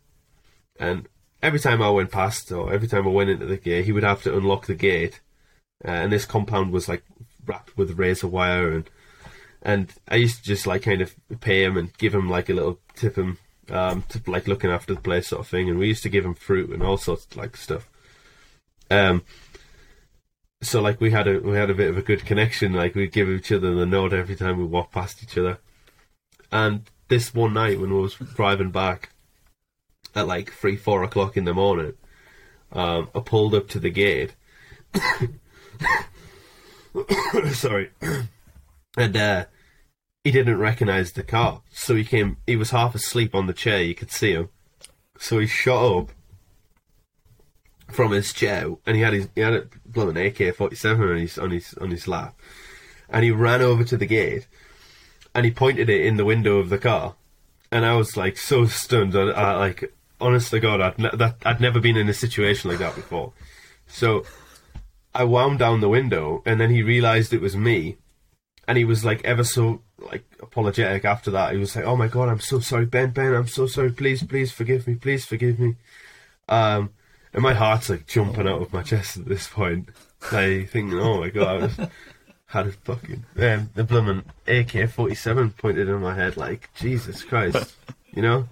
and 0.79 1.09
every 1.43 1.61
time 1.61 1.83
I 1.83 1.91
went 1.91 2.11
past 2.11 2.51
or 2.51 2.73
every 2.73 2.89
time 2.89 3.07
I 3.07 3.11
went 3.11 3.31
into 3.31 3.47
the 3.47 3.57
gate, 3.57 3.85
he 3.85 3.93
would 3.93 4.03
have 4.03 4.23
to 4.23 4.37
unlock 4.37 4.67
the 4.67 4.75
gate, 4.75 5.21
uh, 5.85 5.91
and 5.91 6.13
this 6.13 6.25
compound 6.25 6.73
was 6.73 6.89
like 6.89 7.05
wrapped 7.45 7.77
with 7.77 7.99
razor 7.99 8.27
wire 8.27 8.73
and 8.73 8.91
and 9.63 9.93
I 10.09 10.17
used 10.17 10.39
to 10.39 10.43
just 10.45 10.67
like 10.67 10.83
kind 10.83 11.01
of 11.01 11.15
pay 11.41 11.65
him 11.65 11.77
and 11.77 11.97
give 11.99 12.15
him 12.15 12.31
like 12.31 12.49
a 12.49 12.55
little 12.55 12.79
tip 12.95 13.17
him 13.17 13.39
um 13.69 14.05
to 14.09 14.23
like 14.27 14.47
looking 14.47 14.71
after 14.71 14.95
the 14.95 15.01
place 15.01 15.29
sort 15.29 15.41
of 15.41 15.49
thing, 15.49 15.69
and 15.69 15.79
we 15.79 15.89
used 15.89 16.05
to 16.05 16.09
give 16.09 16.25
him 16.25 16.35
fruit 16.35 16.71
and 16.71 16.83
all 16.83 16.97
sorts 16.97 17.27
of 17.27 17.37
like 17.37 17.57
stuff. 17.57 17.89
Um. 18.91 19.25
So 20.63 20.81
like 20.81 21.01
we 21.01 21.11
had 21.11 21.29
a 21.29 21.41
we 21.41 21.57
had 21.57 21.69
a 21.69 21.75
bit 21.75 21.91
of 21.91 21.99
a 21.99 22.03
good 22.03 22.25
connection. 22.25 22.73
Like 22.73 22.95
we'd 22.95 23.13
give 23.13 23.29
each 23.29 23.53
other 23.53 23.75
the 23.75 23.87
nod 23.87 24.15
every 24.15 24.37
time 24.37 24.59
we 24.59 24.65
walked 24.65 24.93
past 24.93 25.23
each 25.23 25.37
other. 25.37 25.59
And 26.51 26.89
this 27.09 27.35
one 27.35 27.55
night 27.55 27.81
when 27.81 27.93
we 27.93 28.01
was 28.01 28.15
driving 28.15 28.71
back 28.71 29.11
at 30.15 30.27
like 30.27 30.53
three 30.53 30.77
four 30.77 31.03
o'clock 31.03 31.37
in 31.37 31.45
the 31.45 31.55
morning, 31.55 31.95
um, 32.73 33.09
I 33.15 33.21
pulled 33.21 33.55
up 33.55 33.69
to 33.69 33.79
the 33.79 33.91
gate. 33.91 34.35
Sorry, 37.53 37.91
and 38.97 39.17
uh, 39.17 39.45
he 40.25 40.31
didn't 40.31 40.59
recognize 40.59 41.13
the 41.13 41.23
car, 41.23 41.63
so 41.71 41.95
he 41.95 42.05
came. 42.05 42.39
He 42.47 42.57
was 42.57 42.71
half 42.71 42.95
asleep 42.95 43.35
on 43.35 43.47
the 43.47 43.53
chair. 43.53 43.83
You 43.83 43.95
could 43.95 44.11
see 44.11 44.33
him, 44.33 44.49
so 45.19 45.39
he 45.39 45.47
shot 45.47 45.99
up 45.99 46.11
from 47.89 48.13
his 48.13 48.33
chair, 48.33 48.69
and 48.85 48.97
he 48.97 49.03
had 49.03 49.13
his 49.13 49.29
he 49.35 49.43
had 49.43 49.55
a 49.55 49.67
blooming 49.85 50.27
AK 50.27 50.57
forty 50.57 50.77
seven 50.77 51.09
on 51.09 51.19
his 51.19 51.39
on 51.39 51.51
his 51.51 51.75
on 51.75 51.91
his 51.91 52.09
lap, 52.09 52.39
and 53.09 53.25
he 53.25 53.31
ran 53.31 53.63
over 53.63 53.85
to 53.85 53.97
the 53.97 54.07
gate, 54.07 54.47
and 55.37 55.45
he 55.45 55.51
pointed 55.53 55.91
it 55.91 56.01
in 56.01 56.17
the 56.17 56.25
window 56.25 56.57
of 56.57 56.71
the 56.71 56.79
car, 56.79 57.15
and 57.71 57.85
I 57.85 57.95
was 57.95 58.17
like 58.17 58.39
so 58.39 58.65
stunned. 58.65 59.15
I, 59.15 59.29
I 59.29 59.55
like 59.57 59.93
honest 60.19 60.51
to 60.51 60.61
God, 60.61 60.81
I'd 60.81 60.99
ne- 60.99 61.11
that 61.13 61.37
I'd 61.45 61.61
never 61.61 61.79
been 61.79 61.99
in 61.99 62.09
a 62.09 62.15
situation 62.15 62.71
like 62.71 62.79
that 62.79 62.95
before. 62.95 63.35
So 63.87 64.25
I 65.15 65.25
wound 65.25 65.59
down 65.59 65.83
the 65.83 65.91
window, 65.91 66.43
and 66.47 66.59
then 66.59 66.71
he 66.71 66.83
realised 66.83 67.35
it 67.35 67.43
was 67.43 67.55
me, 67.55 67.99
and 68.67 68.79
he 68.79 68.85
was 68.85 69.05
like 69.05 69.23
ever 69.27 69.45
so 69.45 69.83
like 69.99 70.25
apologetic 70.41 71.05
after 71.05 71.31
that. 71.33 71.53
He 71.53 71.59
was 71.59 71.77
like, 71.77 71.85
"Oh 71.85 71.97
my 71.97 72.09
God, 72.09 72.31
I'm 72.31 72.41
so 72.41 72.59
sorry, 72.61 72.87
Ben, 72.87 73.11
Ben, 73.11 73.35
I'm 73.35 73.47
so 73.47 73.67
sorry. 73.67 73.93
Please, 73.93 74.23
please 74.23 74.51
forgive 74.51 74.87
me, 74.87 74.95
please 74.95 75.27
forgive 75.27 75.61
me." 75.61 75.77
Um, 76.49 76.95
and 77.35 77.43
my 77.43 77.53
heart's 77.53 77.91
like 77.91 78.07
jumping 78.07 78.49
out 78.49 78.63
of 78.63 78.73
my 78.73 78.83
chest 78.83 79.19
at 79.19 79.27
this 79.27 79.49
point. 79.49 79.91
I 80.33 80.67
think, 80.73 80.95
"Oh 80.95 81.21
my 81.21 81.29
God." 81.29 81.91
Had 82.47 82.69
a 82.69 82.73
fucking 82.73 83.25
um, 83.39 83.71
the 83.75 83.85
blooming 83.85 84.25
AK 84.47 84.89
forty 84.91 85.15
seven 85.15 85.51
pointed 85.51 85.89
in 85.89 86.01
my 86.01 86.15
head 86.15 86.37
like 86.37 86.71
Jesus 86.75 87.23
Christ, 87.23 87.75
you 88.15 88.23
know. 88.23 88.49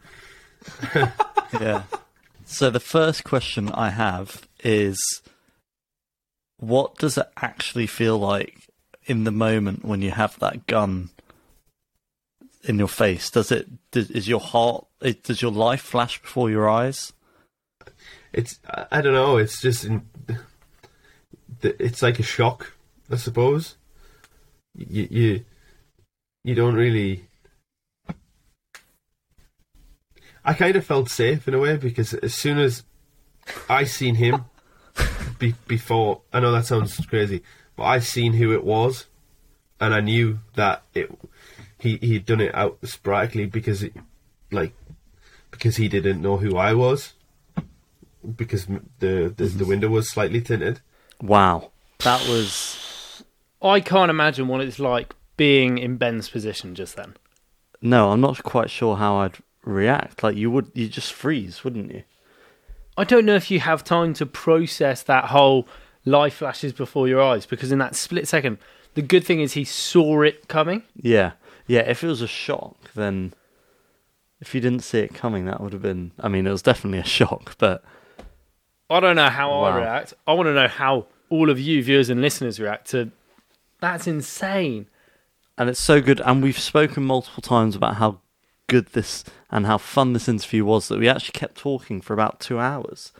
yeah. 1.61 1.85
So 2.45 2.71
the 2.71 2.81
first 2.81 3.25
question 3.25 3.71
I 3.71 3.91
have 3.91 4.47
is 4.63 4.99
what 6.59 6.97
does 6.97 7.19
it 7.19 7.27
actually 7.37 7.87
feel 7.87 8.19
like 8.19 8.69
in 9.07 9.25
the 9.25 9.31
moment 9.31 9.85
when 9.85 10.03
you 10.03 10.11
have 10.11 10.39
that 10.41 10.67
gun 10.67 11.11
in 12.65 12.79
your 12.79 12.89
face? 12.89 13.31
Does 13.31 13.53
it 13.53 13.69
is 13.93 14.29
your 14.29 14.41
heart 14.41 14.87
it, 15.01 15.23
does 15.23 15.43
your 15.43 15.53
life 15.53 15.83
flash 15.83 16.21
before 16.21 16.51
your 16.51 16.69
eyes? 16.69 17.13
It's 18.33 18.59
I 18.69 18.87
I 18.91 19.01
don't 19.01 19.15
know. 19.15 19.37
It's 19.37 19.61
just 19.61 19.85
in, 19.85 20.03
it's 21.63 22.03
like 22.03 22.19
a 22.19 22.23
shock, 22.23 22.73
I 23.11 23.17
suppose. 23.17 23.77
You 24.77 25.09
you 25.11 25.45
you 26.43 26.55
don't 26.55 26.75
really. 26.75 27.27
I 30.45 30.53
kind 30.53 30.77
of 30.77 30.85
felt 30.85 31.09
safe 31.09 31.49
in 31.49 31.55
a 31.55 31.59
way 31.59 31.77
because 31.77 32.13
as 32.13 32.35
soon 32.35 32.59
as 32.59 32.83
I 33.69 33.85
seen 33.85 34.17
him 34.17 34.45
be, 35.39 35.55
before, 35.67 36.21
I 36.33 36.41
know 36.41 36.53
that 36.53 36.67
sounds 36.67 36.97
crazy, 37.07 37.43
but 37.77 37.85
I 37.85 37.99
seen 38.01 38.35
who 38.35 38.53
it 38.53 38.63
was, 38.63 39.07
and 39.81 39.95
I 39.95 40.01
knew 40.01 40.41
that 40.55 40.83
it 40.95 41.11
he 41.79 41.97
he'd 41.99 42.27
done 42.27 42.41
it 42.41 42.55
out 42.55 42.79
sporadically 42.83 43.47
because 43.47 43.83
it 43.83 43.95
like 44.51 44.75
because 45.51 45.77
he 45.77 45.89
didn't 45.89 46.21
know 46.21 46.37
who 46.37 46.57
I 46.57 46.75
was 46.75 47.15
because 48.37 48.67
the 48.67 48.83
the, 48.99 49.29
the 49.37 49.45
mm-hmm. 49.45 49.69
window 49.69 49.89
was 49.89 50.11
slightly 50.11 50.41
tinted. 50.41 50.81
Wow. 51.21 51.71
That 52.01 52.27
was 52.29 52.74
I 53.64 53.81
can't 53.81 54.11
imagine 54.11 54.46
what 54.46 54.61
it's 54.61 54.79
like 54.79 55.14
being 55.37 55.79
in 55.79 55.96
Ben's 55.96 56.29
position 56.29 56.74
just 56.74 56.94
then. 56.96 57.14
no, 57.81 58.12
I'm 58.12 58.20
not 58.20 58.42
quite 58.44 58.70
sure 58.70 58.96
how 58.96 59.16
I'd 59.16 59.38
react. 59.64 60.22
Like 60.22 60.37
you 60.37 60.50
would 60.50 60.70
you 60.74 60.88
just 60.88 61.12
freeze, 61.12 61.64
wouldn't 61.64 61.92
you? 61.92 62.03
I 62.96 63.05
don't 63.05 63.24
know 63.24 63.35
if 63.35 63.50
you 63.50 63.59
have 63.61 63.83
time 63.83 64.14
to 64.14 64.27
process 64.27 65.03
that 65.03 65.27
whole 65.27 65.66
life 66.05 66.35
flashes 66.35 66.72
before 66.72 67.09
your 67.09 67.20
eyes 67.22 67.46
because 67.46 67.72
in 67.72 67.79
that 67.79 67.96
split 67.96 68.29
second, 68.29 68.59
the 68.94 69.03
good 69.03 69.24
thing 69.24 69.40
is 69.40 69.55
he 69.55 69.64
saw 69.64 70.22
it 70.22 70.46
coming. 70.48 70.83
Yeah. 70.94 71.33
Yeah, 71.66 71.81
if 71.81 72.05
it 72.05 72.07
was 72.07 72.20
a 72.20 72.29
shock 72.29 72.92
then 72.94 73.33
if 74.40 74.55
you 74.55 74.61
didn't 74.61 74.85
see 74.85 74.98
it 74.98 75.14
coming 75.14 75.46
that 75.46 75.61
would 75.61 75.72
have 75.72 75.83
been 75.83 76.12
I 76.20 76.29
mean 76.29 76.46
it 76.46 76.50
was 76.50 76.62
definitely 76.62 76.98
a 76.98 77.05
shock, 77.05 77.57
but 77.59 77.83
I 78.90 79.00
don't 79.00 79.16
know 79.16 79.31
how 79.31 79.50
I 79.53 79.77
react. 79.79 80.14
I 80.27 80.35
want 80.35 80.46
to 80.48 80.55
know 80.55 80.68
how 80.68 81.07
all 81.31 81.48
of 81.50 81.59
you 81.59 81.83
viewers 81.83 82.11
and 82.11 82.20
listeners 82.20 82.61
react 82.61 82.90
to. 82.90 83.11
That's 83.85 84.07
insane. 84.07 84.87
and 85.59 85.68
it's 85.68 85.79
so 85.79 86.01
good 86.01 86.20
and 86.25 86.42
we've 86.42 86.59
spoken 86.59 87.05
multiple 87.05 87.42
times 87.42 87.77
about 87.77 87.97
how 87.97 88.20
good 88.66 88.87
this 88.88 89.25
and 89.51 89.66
how 89.66 89.77
fun 89.77 90.14
this 90.14 90.27
interview 90.27 90.64
was 90.64 90.88
that 90.88 90.99
we 90.99 91.07
actually 91.07 91.38
kept 91.38 91.57
talking 91.59 92.01
for 92.01 92.14
about 92.14 92.40
2 92.40 92.59
hours. 92.59 93.12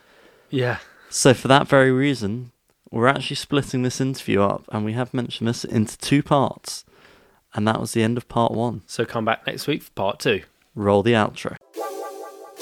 Yeah. 0.49 0.79
So 1.09 1.35
for 1.35 1.47
that 1.49 1.67
very 1.67 1.91
reason, 1.91 2.51
we're 2.89 3.07
actually 3.07 3.35
splitting 3.35 3.83
this 3.83 4.01
interview 4.01 4.41
up 4.41 4.63
and 4.69 4.83
we 4.83 4.93
have 4.93 5.13
mentioned 5.13 5.47
this 5.47 5.63
into 5.63 5.99
two 5.99 6.23
parts. 6.23 6.83
And 7.53 7.67
that 7.67 7.79
was 7.79 7.91
the 7.93 8.01
end 8.01 8.17
of 8.17 8.27
part 8.27 8.51
1. 8.51 8.81
So 8.87 9.05
come 9.05 9.23
back 9.23 9.45
next 9.45 9.67
week 9.67 9.83
for 9.83 9.91
part 9.91 10.19
two. 10.19 10.41
Roll 10.73 11.03
the 11.03 11.13
outro. 11.13 11.57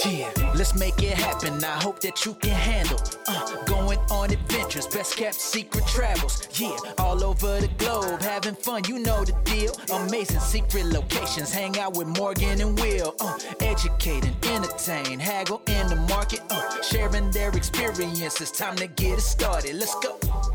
Yeah, 0.05 0.33
let's 0.55 0.75
make 0.75 1.01
it 1.01 1.13
happen. 1.13 1.63
I 1.63 1.81
hope 1.81 1.99
that 2.01 2.25
you 2.25 2.33
can 2.35 2.51
handle 2.51 2.99
uh, 3.27 3.63
going 3.65 3.99
on 4.11 4.31
adventures, 4.31 4.87
best 4.87 5.15
kept 5.17 5.35
secret 5.35 5.85
travels. 5.87 6.47
Yeah, 6.59 6.77
all 6.97 7.23
over 7.23 7.59
the 7.59 7.69
globe, 7.77 8.21
having 8.21 8.55
fun. 8.55 8.83
You 8.87 8.99
know 8.99 9.23
the 9.23 9.33
deal. 9.43 9.73
Amazing 9.91 10.39
secret 10.39 10.85
locations. 10.85 11.51
Hang 11.51 11.77
out 11.79 11.95
with 11.95 12.07
Morgan 12.07 12.61
and 12.61 12.79
Will. 12.79 13.15
Uh, 13.19 13.37
educate 13.59 14.25
and 14.25 14.45
entertain. 14.45 15.19
Haggle 15.19 15.61
in 15.67 15.87
the 15.87 15.95
market. 16.09 16.41
Uh, 16.49 16.81
sharing 16.81 17.31
their 17.31 17.49
experiences. 17.51 18.51
Time 18.51 18.75
to 18.75 18.87
get 18.87 19.17
it 19.17 19.21
started. 19.21 19.75
Let's 19.75 19.95
go. 19.99 20.52